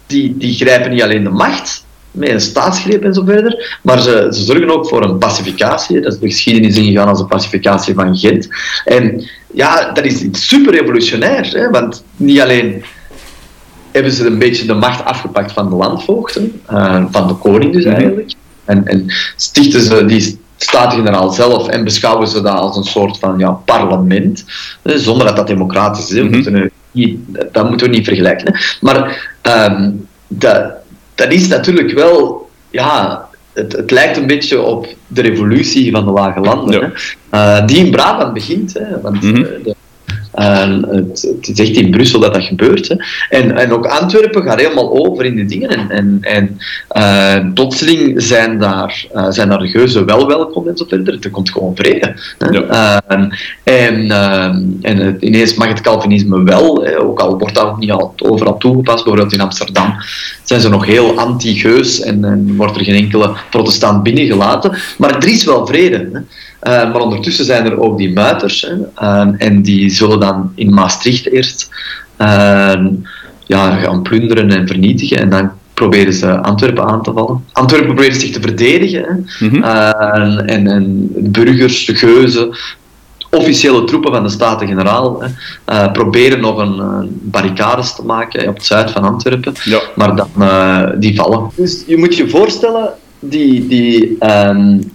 [0.07, 4.29] die, die grijpen niet alleen de macht, met een staatsgreep en zo verder, maar ze,
[4.31, 6.01] ze zorgen ook voor een pacificatie.
[6.01, 8.49] Dat is de geschiedenis ingegaan als de pacificatie van Gent.
[8.85, 12.85] En ja, dat is super revolutionair, hè, want niet alleen
[13.91, 17.85] hebben ze een beetje de macht afgepakt van de landvoogden, uh, van de koning dus
[17.85, 17.95] mhm.
[17.95, 18.33] eigenlijk,
[18.65, 19.05] en, en
[19.37, 24.45] stichten ze die Staten-generaal zelf en beschouwen ze dat als een soort van ja, parlement,
[24.83, 26.23] zonder dat dat democratisch is.
[26.23, 26.71] Mm -hmm.
[26.91, 27.19] niet,
[27.53, 28.47] dat moeten we niet vergelijken.
[28.47, 28.61] Hè.
[28.81, 29.31] Maar
[29.71, 30.73] um, dat,
[31.23, 36.11] dat is natuurlijk wel, ja, het, het, lijkt een beetje op de revolutie van de
[36.11, 36.89] lage landen, hè.
[37.35, 38.73] Uh, die in Brabant begint.
[38.73, 39.43] Hè, want mm -hmm.
[39.43, 39.75] de,
[40.33, 42.89] Het, het is echt in Brussel dat dat gebeurt.
[42.89, 42.95] Hè.
[43.29, 45.71] En, en ook Antwerpen gaat helemaal over in die dingen.
[45.71, 46.59] En, en, en
[46.97, 51.19] uh, plotseling zijn daar, uh, zijn daar de geuzen wel welkom en zo verder.
[51.21, 52.15] Er komt gewoon vrede.
[52.39, 53.03] Ja.
[53.11, 53.23] Uh,
[53.65, 54.11] en
[54.83, 59.05] en ineens mag het Calvinisme wel, ook al wordt dat niet al overal toegepast.
[59.05, 59.95] Bijvoorbeeld in Amsterdam
[60.45, 64.77] zijn ze nog heel anti-geus en, en wordt er geen enkele protestant binnengelaten.
[64.99, 66.09] Maar er is wel vrede.
[66.13, 66.21] Hè.
[66.63, 68.61] Uh, maar ondertussen zijn er ook die muiters.
[68.61, 71.69] Hè, uh, en die zullen dan in Maastricht eerst
[72.19, 72.87] uh,
[73.47, 75.19] ja, gaan plunderen en vernietigen.
[75.19, 77.45] En dan proberen ze Antwerpen aan te vallen.
[77.53, 79.03] Antwerpen probeert zich te verdedigen.
[79.03, 79.47] Hè.
[79.47, 79.63] Mm -hmm.
[80.47, 82.57] en, en burgers, de geuzen,
[83.37, 88.65] officiële troepen van de Staten-Generaal uh, proberen nog een uh, barricades te maken op het
[88.65, 89.81] zuid van Antwerpen, ja.
[89.95, 91.51] maar dan, uh, die vallen.
[91.57, 94.93] Dus je moet je voorstellen, die, die, um,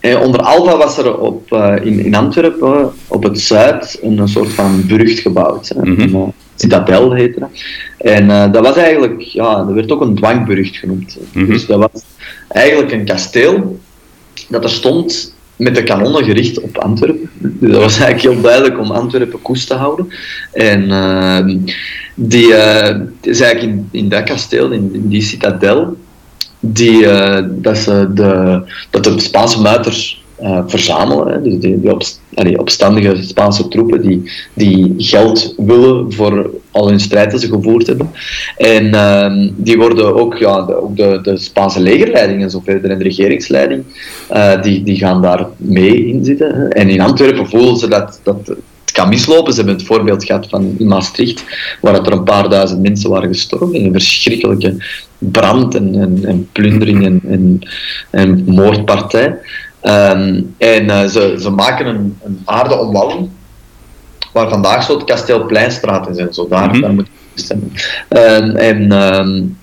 [0.00, 5.18] onder Alva was er op, in, in Antwerpen op het zuid een, soort van burcht
[5.18, 5.72] gebouwd.
[5.82, 6.32] Mm -hmm.
[6.54, 7.50] Citadel heette dat.
[7.98, 11.16] En dat was eigenlijk, ja, dat werd ook een dwangburcht genoemd.
[11.32, 11.52] Mm -hmm.
[11.52, 12.02] Dus dat was
[12.48, 13.78] eigenlijk een kasteel
[14.48, 17.30] dat er stond met de kanonnen gericht op Antwerpen.
[17.38, 20.08] Dus dat was eigenlijk heel duidelijk om Antwerpen koers te houden.
[20.52, 21.56] En uh,
[22.14, 25.96] die uh, is eigenlijk in, in dat kasteel, in, in die citadel,
[26.72, 31.42] die, uh, dat, ze de, dat de Spaanse muiters uh, verzamelen.
[31.42, 32.02] Dus die, die op,
[32.56, 38.10] opstandige Spaanse troepen die, die geld willen voor al hun strijd die ze gevoerd hebben.
[38.56, 42.90] En uh, die worden ook, ja, de, ook de, de Spaanse legerleiding en zo verder
[42.90, 43.84] en de regeringsleiding,
[44.32, 46.70] uh, die, die gaan daar mee in zitten.
[46.70, 49.52] En in Antwerpen voelen ze dat, dat het kan mislopen.
[49.52, 51.44] Ze hebben het voorbeeld gehad van Maastricht,
[51.80, 54.76] waar er een paar duizend mensen waren gestorven in een verschrikkelijke
[55.18, 57.60] brand en, en, en plundering en, en,
[58.10, 59.38] en moordpartij.
[59.82, 63.28] Um, en uh, ze, ze maken een, een aarde omwalling,
[64.32, 66.48] waar vandaag zo het Kasteelpleinstraat is en zo.
[66.48, 66.80] Daar, mm -hmm.
[66.80, 67.72] daar moet je stemmen.
[68.08, 69.56] Um, en um,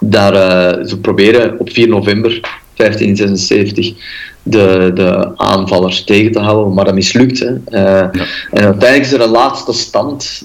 [0.00, 2.40] daar, uh, ze proberen op 4 november
[2.74, 3.94] 1576
[4.42, 7.38] de, de aanvallers tegen te houden, maar dat mislukt.
[7.38, 7.50] Hè.
[7.50, 8.10] Uh, ja.
[8.50, 10.44] En uiteindelijk is er een laatste stand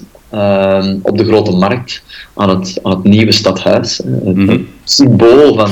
[1.02, 2.02] op de grote markt
[2.34, 3.96] aan het, aan het nieuwe stadhuis.
[3.96, 4.68] Het mm -hmm.
[4.84, 5.70] symbool van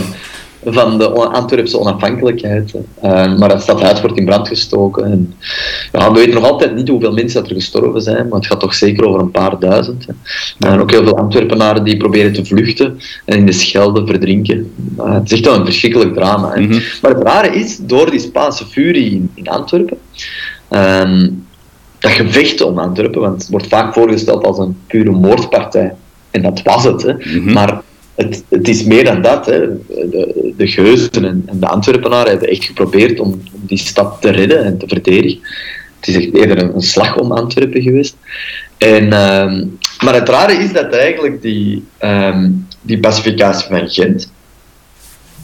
[0.65, 2.75] van de Antwerpse onafhankelijkheid.
[2.75, 5.05] Uh, maar dat stadhuis wordt in brand gestoken.
[5.05, 5.35] En,
[5.93, 8.61] ja, we weten nog altijd niet hoeveel mensen dat er gestorven zijn, maar het gaat
[8.61, 10.07] toch zeker over een paar duizend.
[10.07, 10.69] Hè.
[10.69, 14.73] En ook heel veel Antwerpenaren die proberen te vluchten en in de Schelde verdrinken.
[14.99, 16.57] Uh, het is echt wel een verschrikkelijk drama.
[16.57, 16.81] Mm -hmm.
[17.03, 19.99] Maar het rare is, door die Spaanse furie in, in Antwerpen,
[20.71, 21.44] um,
[22.05, 25.95] dat gevecht om Antwerpen, want het wordt vaak voorgesteld als een pure moordpartij.
[26.31, 27.03] En dat was het.
[27.03, 27.13] Hè.
[27.13, 27.53] Mm -hmm.
[27.53, 27.83] Maar
[28.15, 29.47] het, het, is meer dan dat.
[29.47, 29.61] Hè.
[29.87, 34.31] De, de Geuzen en, en, de Antwerpenaren hebben echt geprobeerd om, om, die stad te
[34.31, 35.41] redden en te verdedigen.
[36.01, 38.17] Het is echt eerder een, een slag om Antwerpen geweest.
[38.79, 39.63] En, uh,
[40.05, 44.33] maar het rare is dat eigenlijk die, um, die pacificatie van Gent,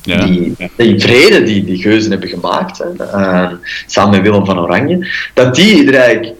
[0.02, 0.24] ja.
[0.24, 3.50] die, die vrede die die Geuzen hebben gemaakt, hè, uh,
[3.86, 6.34] samen met Willem van Oranje, dat die er eigenlijk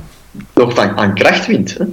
[0.55, 1.79] nog van, aan kracht wint.
[1.79, 1.85] Hè.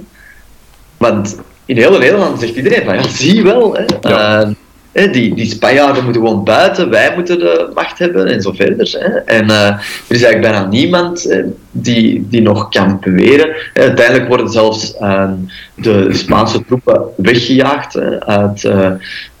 [0.96, 4.54] Want in heel Nederland zegt iedereen van, ja, zie wel, hè, ja.
[4.92, 8.96] uh, die, die Spanjaarden moeten gewoon buiten, wij moeten de macht hebben en zo verder.
[8.98, 9.18] Hè.
[9.18, 13.56] En uh, er is eigenlijk bijna niemand uh, die, die nog kan beweren.
[13.74, 15.32] uiteindelijk worden zelfs ehm,
[15.74, 18.70] de Spaanse troepen weggejaagd uit,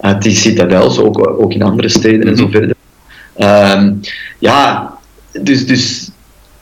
[0.00, 2.52] uit die citadels, ook, ook in andere steden en zo mhm.
[2.52, 2.76] verder.
[3.36, 3.92] Ehm,
[4.38, 4.92] ja,
[5.42, 6.07] dus, dus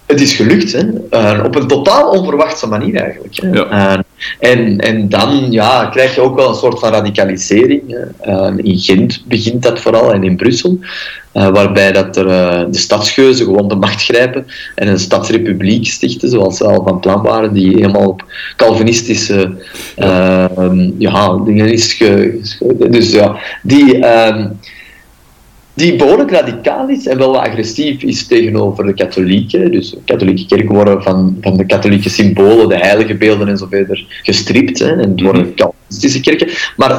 [0.07, 0.83] het is gelukt, hè?
[1.11, 3.37] Uh, op een totaal onverwachte manier eigenlijk.
[3.37, 3.51] Hè?
[3.51, 3.95] Ja.
[3.95, 4.03] Uh,
[4.39, 7.97] en, en dan ja, krijg je ook wel een soort van radicalisering.
[8.27, 10.79] Uh, in Gent begint dat vooral en in Brussel,
[11.33, 12.27] waarbij dat er,
[12.71, 17.23] de stadsgeuzen gewoon de macht grijpen en een stadsrepubliek stichten, zoals ze al van plan
[17.23, 18.25] waren, die helemaal op
[18.57, 19.55] Calvinistische
[19.97, 20.51] ja.
[20.99, 21.93] ja dingen is.
[21.93, 22.41] Ge,
[22.91, 24.47] dus ja, die ehm,
[25.77, 29.71] die behoorlijk radicaal is en wel agressief is tegenover de katholieken.
[29.71, 33.67] Dus de katholieke kerk worden van, van de katholieke symbolen, de heilige beelden en zo
[33.71, 34.79] verder gestript.
[34.79, 36.49] Hè, en het worden Calvinistische kerken.
[36.77, 36.91] Maar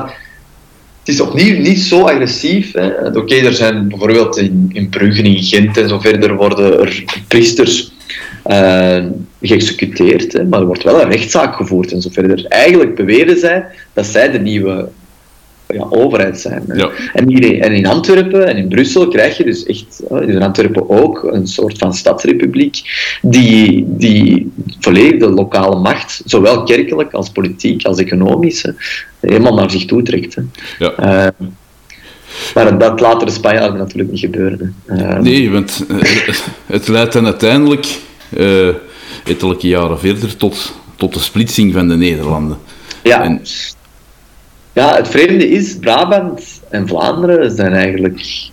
[1.00, 2.76] het is opnieuw niet zo agressief.
[2.76, 7.04] Oké, okay, er zijn bijvoorbeeld in, in Brugge, in Gent en zo verder worden er
[7.28, 7.92] priesters
[8.46, 9.06] uh,
[9.42, 10.34] geëxecuteerd.
[10.34, 12.46] Hè, maar er wordt wel een rechtszaak gevoerd en zo verder.
[12.46, 14.90] Eigenlijk beweren zij dat zij de nieuwe
[15.68, 16.64] ja, overheid zijn.
[16.74, 16.90] Ja.
[17.14, 20.90] En, hier, en in Antwerpen en in Brussel krijg je dus echt, dus in Antwerpen
[20.90, 22.82] ook, een soort van stadsrepubliek
[23.22, 28.66] die, die volledig de lokale macht, zowel kerkelijk als politiek als economisch,
[29.20, 30.36] helemaal naar zich toe trekt.
[30.36, 30.42] Hè.
[30.80, 30.94] Ja.
[31.00, 31.48] Uh,
[32.54, 34.76] maar dat laat de Spanjaarden natuurlijk niet gebeuren.
[34.86, 35.86] Uh, nee, want
[36.66, 37.98] het leidt dan uiteindelijk...
[38.38, 38.70] Uh,
[39.24, 42.58] ettelijke jaren verder tot, tot de splitsing van de Nederlanden.
[43.04, 43.24] Ja.
[43.24, 43.42] En...
[44.78, 48.50] ja, het vreemde is, Brabant en Vlaanderen zijn eigenlijk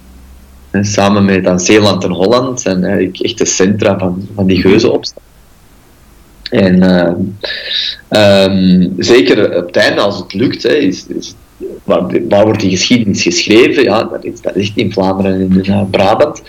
[0.71, 5.27] samen met dan Zeeland en Holland zijn eigenlijk echt de centra van, van die geuzenopstand.
[6.51, 11.35] En uh, um, zeker op het einde, als het lukt, hè, is, is
[11.85, 13.83] waar, wordt die geschiedenis geschreven?
[13.83, 14.03] Ja,
[14.43, 16.43] dat is in Vlaanderen en in uh, Brabant.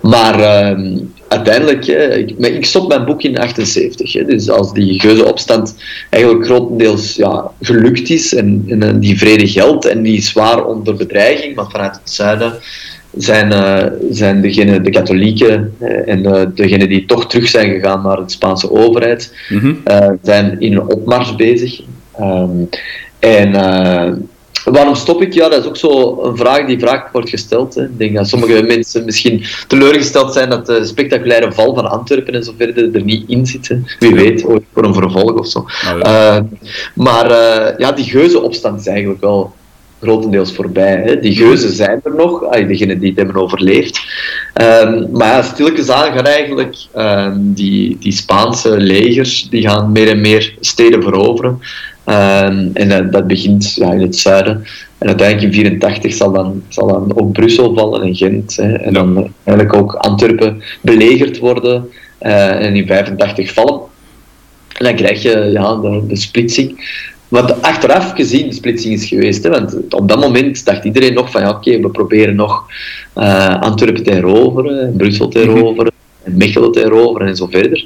[0.00, 0.98] Maar uh,
[1.32, 4.12] uiteindelijk, hè, ik, ik, stop mijn boek in 78.
[4.12, 5.74] Hè, dus als die geuzenopstand
[6.08, 10.96] eigenlijk grotendeels ja, gelukt is en, en die vrede geldt en die is zwaar onder
[10.96, 12.52] bedreiging, maar vanuit het zuiden
[13.16, 18.02] zijn, uh, zijn degene, de katholieken uh, en uh, degenen die toch terug zijn gegaan
[18.02, 20.18] naar de Spaanse overheid, mm -hmm.
[20.22, 21.80] zijn in een opmars bezig.
[22.20, 22.68] Um,
[23.18, 23.50] en
[24.64, 25.32] waarom stop ik?
[25.32, 27.74] Ja, dat is ook zo een vraag die vaak wordt gesteld.
[27.74, 27.82] Hè.
[27.82, 32.44] Ik denk dat sommige mensen misschien teleurgesteld zijn dat de spectaculaire val van Antwerpen en
[32.44, 33.76] zo verder er niet in zit.
[33.98, 35.66] Wie weet, ooit voor een vervolg of zo.
[36.02, 36.44] Nou
[36.94, 37.30] maar
[37.78, 39.52] ja, die geuzenopstand is eigenlijk wel
[40.02, 41.02] grotendeels voorbij.
[41.04, 41.20] Hè.
[41.20, 44.00] Die geuzen zijn er nog, degenen die het hebben overleefd.
[44.54, 50.08] Um, maar ja, stilletjes aan gaan eigenlijk um, die, die Spaanse legers die gaan meer
[50.08, 51.60] en meer steden veroveren.
[52.06, 54.64] Um, en dat, dat begint ja, in het zuiden.
[54.98, 58.56] En uiteindelijk in 1984 zal dan, zal dan ook Brussel vallen en Gent.
[58.56, 61.90] Hè, en dan eigenlijk ook Antwerpen belegerd worden.
[62.20, 63.80] Uh, en in 1985 vallen.
[64.78, 67.00] En dan krijg je ja, de, de splitsing.
[67.28, 69.42] Wat achteraf gezien de splitsing is geweest.
[69.42, 72.66] Hè, want op dat moment dacht iedereen nog van ja, oké, we proberen nog
[73.16, 75.48] uh, Antwerpen te heroveren, Brussel te mhm.
[75.48, 75.91] heroveren,
[76.24, 77.84] en Mechelen te heroveren en zo verder.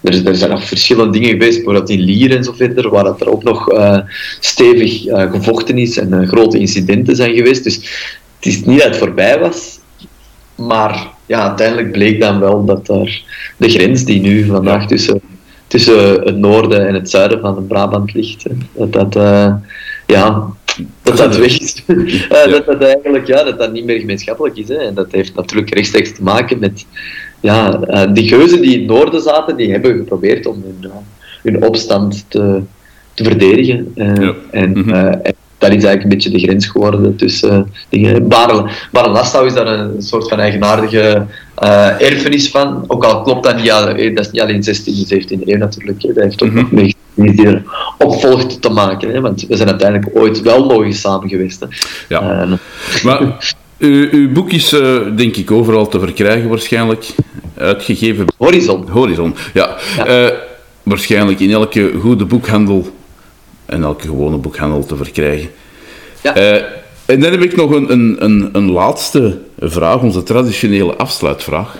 [0.00, 3.20] Er, er zijn nog verschillende dingen geweest, bijvoorbeeld in Lier en zo verder, waar dat
[3.20, 3.98] er ook nog uh,
[4.40, 7.64] stevig uh, gevochten is en grote incidenten zijn geweest.
[7.64, 7.74] Dus
[8.36, 9.78] het is niet dat het voorbij was,
[10.54, 13.22] maar ja, uiteindelijk bleek dan wel dat er
[13.56, 15.20] de grens die nu vandaag tussen
[15.66, 18.44] tussen het noorden en het zuiden van Brabant ligt.
[18.72, 19.14] Dat dat,
[20.06, 20.48] ja,
[21.02, 21.82] dat, dat weg is.
[22.28, 24.68] dat dat eigenlijk ja, dat dat niet meer gemeenschappelijk is.
[24.68, 24.74] Hè.
[24.74, 26.86] En dat heeft natuurlijk rechtstreeks te maken met
[27.40, 30.90] ja, uh, die geuzen die in het noorden zaten, die hebben geprobeerd om hun,
[31.42, 32.60] hun opstand te,
[33.14, 33.92] te verdedigen.
[33.94, 34.34] Ja.
[34.50, 35.20] En, mm -hmm
[35.58, 38.28] dat is eigenlijk een beetje de grens geworden tussen dingen.
[38.28, 38.68] Barel,
[39.44, 41.26] is daar een soort van eigenaardige
[41.62, 42.84] uh, erfenis van.
[42.86, 45.58] Ook al klopt dat niet, ja, eh, dat is niet alleen 16e en 17e eeuw
[45.58, 46.02] natuurlijk.
[46.02, 46.12] Hè.
[46.12, 46.58] Dat heeft ook -hmm.
[46.58, 47.62] nog mee die er
[47.98, 49.10] opvolgt te maken.
[49.10, 49.20] Hè.
[49.20, 51.60] Want we zijn uiteindelijk ooit wel mogen samen geweest.
[51.60, 51.66] Hè.
[52.08, 52.46] Ja.
[52.46, 52.52] Uh,
[53.04, 53.20] maar
[53.78, 54.68] uw, uw, boek is
[55.16, 57.06] denk ik overal te verkrijgen waarschijnlijk.
[57.56, 58.26] Uitgegeven.
[58.36, 58.88] Horizon.
[58.88, 59.76] Horizon, ja.
[59.96, 60.32] ja.
[60.82, 62.96] waarschijnlijk in elke goede boekhandel
[63.66, 65.50] en elke gewone boekhandel te verkrijgen.
[66.22, 66.36] Ja.
[66.36, 66.62] Uh,
[67.06, 71.76] en dan heb ik nog een, een, een, een, laatste vraag, onze traditionele afsluitvraag.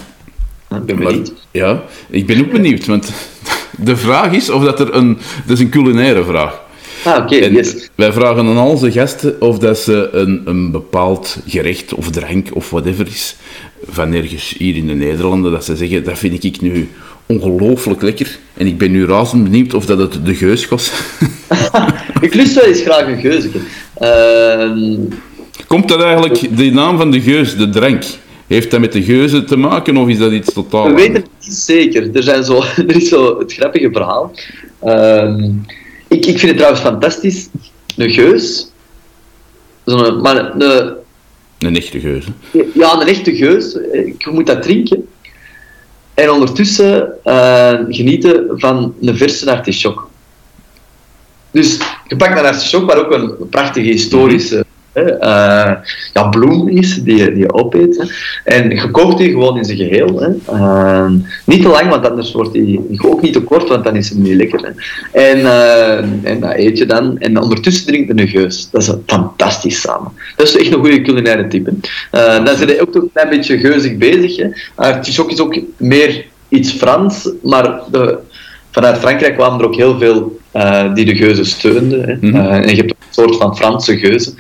[0.71, 1.33] Ik ben benieuwd.
[1.51, 3.13] ja, ik ben ook benieuwd, want
[3.89, 5.19] de vraag is of dat er een...
[5.47, 6.61] Dat is een culinaire vraag.
[7.05, 7.89] Ah, oké, okay, yes.
[7.95, 12.71] Wij vragen aan onze gasten of dat ze een, een bepaald gerecht of drank of
[12.71, 13.37] whatever is,
[13.89, 16.89] van ergens hier in de Nederlanden, dat ze zeggen, dat vind ik nu
[17.27, 18.39] ongelooflijk lekker.
[18.55, 20.93] En ik ben nu razend benieuwd of dat het de geus was.
[22.21, 23.45] ik lust wel eens graag een geus.
[24.01, 25.17] Uh...
[25.67, 28.05] Komt dat eigenlijk, de naam van de geus, de drank,
[28.47, 31.29] heeft dat met de geuzen te maken of is dat iets totaal We weten het
[31.41, 32.17] niet zeker.
[32.17, 34.33] Er, zijn zo, er is zo het grappige verhaal.
[34.85, 35.45] Uh,
[36.09, 37.49] ik, ik vind het trouwens fantastisch.
[37.97, 38.71] Een geus.
[39.85, 40.97] Zo'n, maar een,
[41.59, 42.25] een echte geus.
[42.75, 43.73] Ja, een echte geus.
[43.73, 45.09] Je moet dat drinken.
[46.15, 50.11] En ondertussen uh, genieten van een verse artichok.
[51.51, 54.65] Dus je pakt een artichok, maar ook een prachtige historische
[55.03, 55.73] uh,
[56.13, 58.13] ja, bloem is die, die je opeet.
[58.45, 60.21] En je kookt die gewoon in zijn geheel.
[60.21, 60.29] Hè.
[60.53, 61.11] Uh,
[61.45, 64.19] niet te lang, want anders wordt die ook niet te kort, want dan is het
[64.19, 64.61] niet lekker.
[64.61, 64.71] Hè.
[65.21, 67.19] En, uh, en dat eet je dan.
[67.19, 68.69] En ondertussen drinkt een geus.
[68.71, 70.13] Dat is fantastisch samen.
[70.37, 71.75] Dat is echt een goede culinaire type.
[72.11, 74.37] dan zit je ook een klein beetje geuzig bezig.
[74.37, 74.49] Hè.
[74.75, 78.19] Artichok is ook meer iets Frans, maar de,
[78.79, 82.01] vanuit Frankrijk kwamen er ook heel veel uh, die de geuzen steunden.
[82.03, 82.15] Hè.
[82.21, 82.47] Mm -hmm.
[82.47, 84.35] uh, en je hebt een soort van Franse geuzen,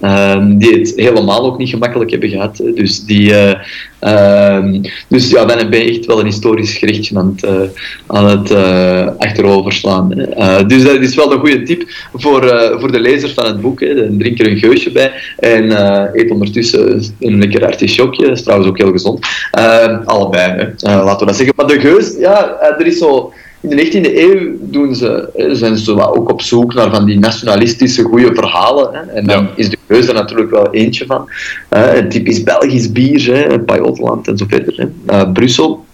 [0.00, 2.58] uh, die het helemaal ook niet gemakkelijk hebben gehad.
[2.58, 2.72] Hè.
[2.72, 3.54] Dus, die, eh,
[3.98, 7.70] ehm, dus ja, dan ben je echt wel een historisch gerichtje aan het,
[8.06, 8.54] aan het
[9.18, 10.08] achteroverslaan.
[10.66, 11.82] dus dat is wel een goede tip
[12.14, 13.80] voor, voor de lezer van het boek.
[13.80, 13.94] Hè.
[13.94, 15.70] Dan drink er een geusje bij en
[16.18, 18.26] eet ondertussen een lekker artichokje.
[18.26, 19.26] Dat is trouwens ook heel gezond.
[19.50, 20.94] Ehm, allebei, hè.
[20.94, 21.54] laten we dat zeggen.
[21.56, 26.12] Maar de geus, ja, er is zo in de 19e eeuw doen ze, zijn ze
[26.14, 28.94] ook op zoek naar van die nationalistische goede verhalen.
[28.94, 29.00] Hè.
[29.00, 31.30] En dan is de geus er natuurlijk wel eentje van.
[31.68, 34.74] Een typisch Belgisch bier, hè, Pajotland en zo verder.
[34.76, 35.14] Hè.
[35.14, 35.84] Uh, Brussel.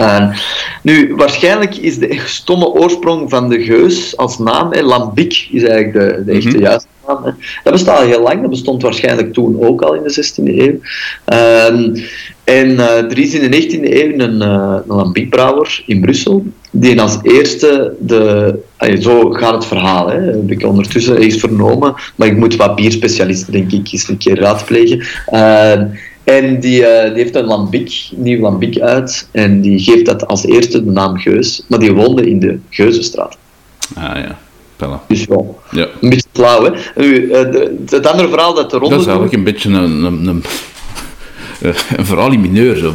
[0.00, 0.36] Uh,
[0.82, 5.92] nu, waarschijnlijk is de stomme oorsprong van de geus als naam, hè, Lambic is eigenlijk
[5.92, 7.24] de, de echte mm juiste naam.
[7.24, 7.30] Hè.
[7.62, 10.78] Dat bestaat al heel lang, dat bestond waarschijnlijk toen ook al in de 16e eeuw.
[11.32, 12.02] Uh,
[12.46, 17.00] en uh, er is in de 19e eeuw een, uh, een Lambic-brouwer in Brussel, die
[17.00, 18.54] als eerste de...
[19.00, 20.20] zo gaat het verhaal, hè.
[20.20, 24.38] heb ik ondertussen eens vernomen, maar ik moet wat bierspecialisten, denk ik, eens een keer
[24.38, 25.02] raadplegen.
[26.24, 29.28] En die, die heeft een lambiek, nieuw lambiek uit.
[29.32, 31.64] En die geeft dat als eerste de naam Geus.
[31.68, 33.36] Maar die woonde in de Geuzenstraat.
[33.94, 34.38] Ah ja,
[34.76, 35.02] Pella.
[35.08, 35.86] Dus wel, ja.
[36.00, 36.70] een beetje flauw, hè.
[36.94, 38.94] Nu, de, het andere verhaal dat de ronde...
[38.94, 40.04] Dat is eigenlijk een beetje een...
[40.04, 40.44] een, een...
[41.96, 42.76] Een verhaal in mineur.
[42.76, 42.94] Zo.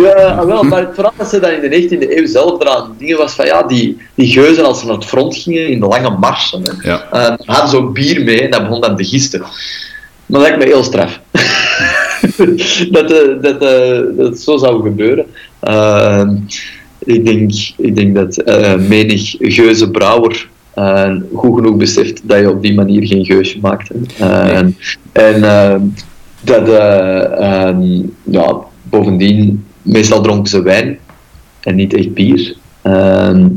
[0.00, 2.94] Ja, ah, wel, maar het verhaal dat ze dan in de 19e eeuw zelf eraan
[2.98, 5.86] dingen was van ja, die, die geuzen als ze naar het front gingen in de
[5.86, 7.08] lange marsen, ja.
[7.12, 9.40] uh, hadden ze ook bier mee en dat begon dan te gisten.
[9.40, 9.50] Maar
[10.26, 11.20] dat lijkt me heel straf.
[12.90, 15.26] dat, uh, dat, uh, dat zo zou gebeuren.
[15.62, 16.30] Uh,
[16.98, 18.42] ik, denk, ik denk dat
[18.88, 20.48] menig geuze brouwer
[21.34, 23.90] goed genoeg beseft dat je op die manier geen geusje maakt.
[24.18, 24.76] En,
[25.12, 25.42] en
[26.42, 30.98] dat, um, ja, bovendien, meestal dronken ze wijn
[31.60, 32.56] en niet echt bier.
[32.82, 33.48] Ehm,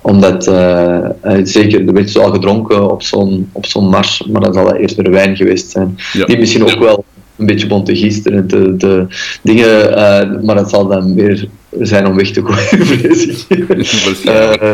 [0.00, 1.08] omdat, uh,
[1.42, 4.76] zeker, er werd zo al gedronken op zo'n, op zo'n mars, maar dan zal dat
[4.76, 5.96] eerst weer wijn geweest zijn.
[6.12, 6.24] Ja.
[6.24, 7.04] Die misschien ook wel
[7.36, 9.06] een beetje begon te gisteren, de, de
[9.42, 11.48] dingen, uh, maar dat zal dan weer
[11.80, 14.24] zijn om weg te gooien, vrees ik.
[14.24, 14.72] uh,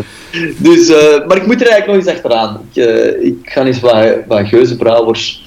[0.58, 0.92] dus,
[1.26, 2.60] maar ik moet er eigenlijk nog eens achteraan.
[2.72, 2.84] Ik,
[3.20, 5.46] ik ga eens wat, wat geuzenbrouwers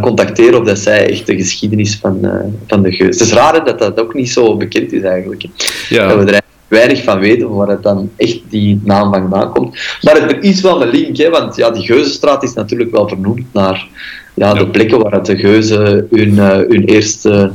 [0.00, 2.30] contacteren of dat zij echt de geschiedenis van,
[2.66, 3.18] van de geus.
[3.18, 5.44] Het is raar dat dat ook niet zo bekend is eigenlijk.
[5.88, 6.08] Ja.
[6.08, 9.78] Dat we er weinig van weten waar het dan echt die naam vandaan komt.
[10.02, 13.44] Maar er is wel een link, hè, want ja, die Geuzenstraat is natuurlijk wel vernoemd
[13.52, 13.88] naar
[14.34, 17.52] ja, de plekken waar het de geuzen hun, uh, hun eerste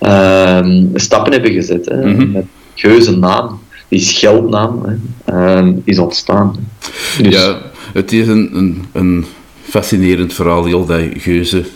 [0.00, 1.86] uh, stappen hebben gezet.
[1.86, 2.06] Hè.
[2.06, 2.30] Mm -hmm.
[2.30, 2.44] Met
[2.74, 6.56] geuzennaam, die scheldnaam, hè, uh, is ontstaan.
[7.22, 7.34] Dus...
[7.34, 7.58] Ja,
[7.92, 9.24] het is een, een, een
[9.68, 11.66] fascinerend verhaal, heel dat geuzen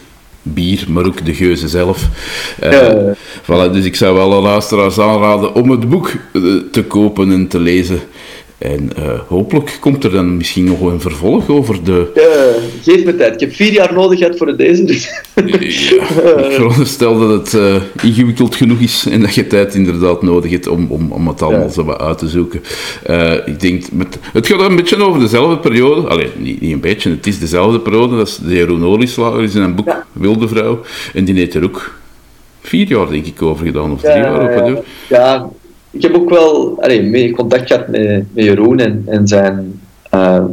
[0.42, 2.08] bier, maar ook de geuzen zelf.
[2.64, 3.14] Uh, ja.
[3.42, 6.10] voilà, dus ik zou wel aan luisteraars aanraden om het boek
[6.72, 8.00] te kopen en te lezen.
[8.62, 12.12] En uh, hopelijk komt er dan misschien nog een vervolg over de...
[12.14, 13.34] Uh, geef me tijd.
[13.34, 14.84] Ik heb vier jaar nodig gehad voor deze.
[14.84, 15.22] Dus.
[15.34, 20.50] ja, ik veronderstel dat het uh, ingewikkeld genoeg is en dat je tijd inderdaad nodig
[20.50, 21.68] hebt om, om, om het allemaal ja.
[21.72, 22.62] zo wat uit te zoeken.
[23.46, 26.08] ik denk, met, het gaat een beetje over dezelfde periode.
[26.08, 28.16] Alleen, niet, niet een beetje, het is dezelfde periode.
[28.16, 30.06] Dat is de Jeroen Olieslager is in een boek ja.
[30.12, 30.80] Wilde Vrouw.
[31.14, 31.94] En die heeft er ook
[32.60, 33.92] vier jaar, denk ik, over gedaan.
[33.92, 34.72] Of drie jaar.
[34.72, 35.50] Of ja,
[35.92, 39.80] ik heb ook wel allee, mee contact gehad met, met Jeroen en, en zijn
[40.14, 40.44] uh,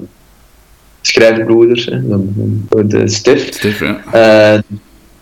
[1.01, 1.99] schrijfbroeders, hè,
[2.87, 3.53] de, Stef.
[3.53, 4.55] Stef ja.
[4.55, 4.61] Uh,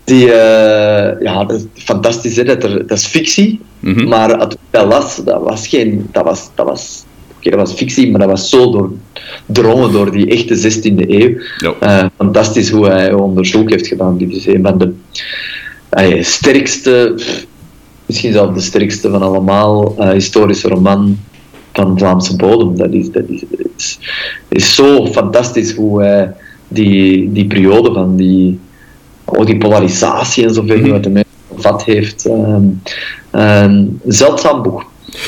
[0.04, 4.08] die, uh, ja, dat is fantastisch, hè, dat, er, dat is fictie, mm -hmm.
[4.08, 7.04] maar het, dat, was, dat was geen, dat was, dat was,
[7.38, 8.96] okay, dat was fictie, maar dat was zo
[9.46, 11.40] doordrongen door die echte 16e eeuw.
[11.58, 12.10] Ja.
[12.16, 14.18] fantastisch hoe hij onderzoek heeft gedaan.
[14.18, 17.14] Dit is een van de sterkste
[18.08, 21.18] misschien zelfs de sterkste van allemaal, uh, historische roman
[21.72, 22.76] van Vlaamse bodem.
[22.76, 23.44] Dat is, dat is,
[23.76, 23.98] is,
[24.48, 26.34] is zo fantastisch hoe hij
[26.68, 28.58] die, die periode van die,
[29.24, 30.90] oh, die polarisatie en zoveel mm.
[30.90, 32.26] wat de mensen vat heeft.
[32.26, 32.82] Um,
[33.32, 34.84] um, zeldzaam boek.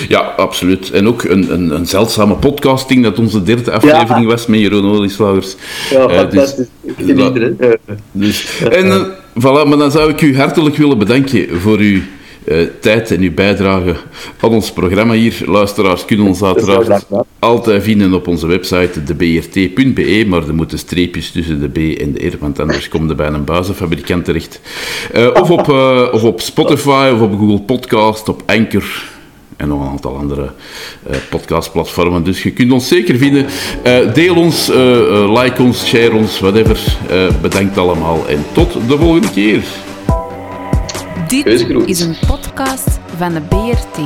[0.08, 0.90] Ja, absoluut.
[0.90, 4.30] En ook een, een, een zeldzame podcasting, dat onze derde aflevering ja.
[4.30, 5.56] was met Jeroen Olieslagers.
[5.90, 6.66] Ja, uh, fantastisch.
[6.96, 7.68] Dus, uh,
[8.12, 9.02] dus, en uh,
[9.38, 12.00] voilà, maar dan zou ik u hartelijk willen bedanken voor uw
[12.50, 13.96] uh, tijd en uw bijdrage
[14.40, 15.42] aan ons programma hier.
[15.46, 17.04] Luisteraars kunnen ons uiteraard
[17.38, 22.26] altijd vinden op onze website debrt.be, maar er moeten streepjes tussen de B en de
[22.26, 24.60] R, want anders komt er bij een buizenfabrikant terecht.
[25.14, 29.08] Uh, of, op, uh, of op Spotify, of op Google Podcast, op Anchor
[29.56, 30.42] en nog een aantal andere
[31.10, 32.24] uh, podcastplatformen.
[32.24, 33.46] Dus je kunt ons zeker vinden.
[33.86, 36.96] Uh, deel ons, uh, like ons, share ons, whatever.
[37.42, 39.62] bedankt allemaal en tot de volgende keer.
[41.30, 41.46] Dit
[41.86, 43.96] is een podcast van de BRT.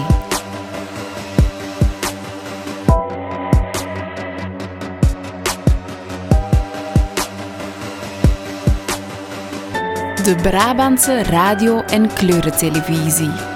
[10.25, 13.54] De Brabantse radio- en kleurentelevisie.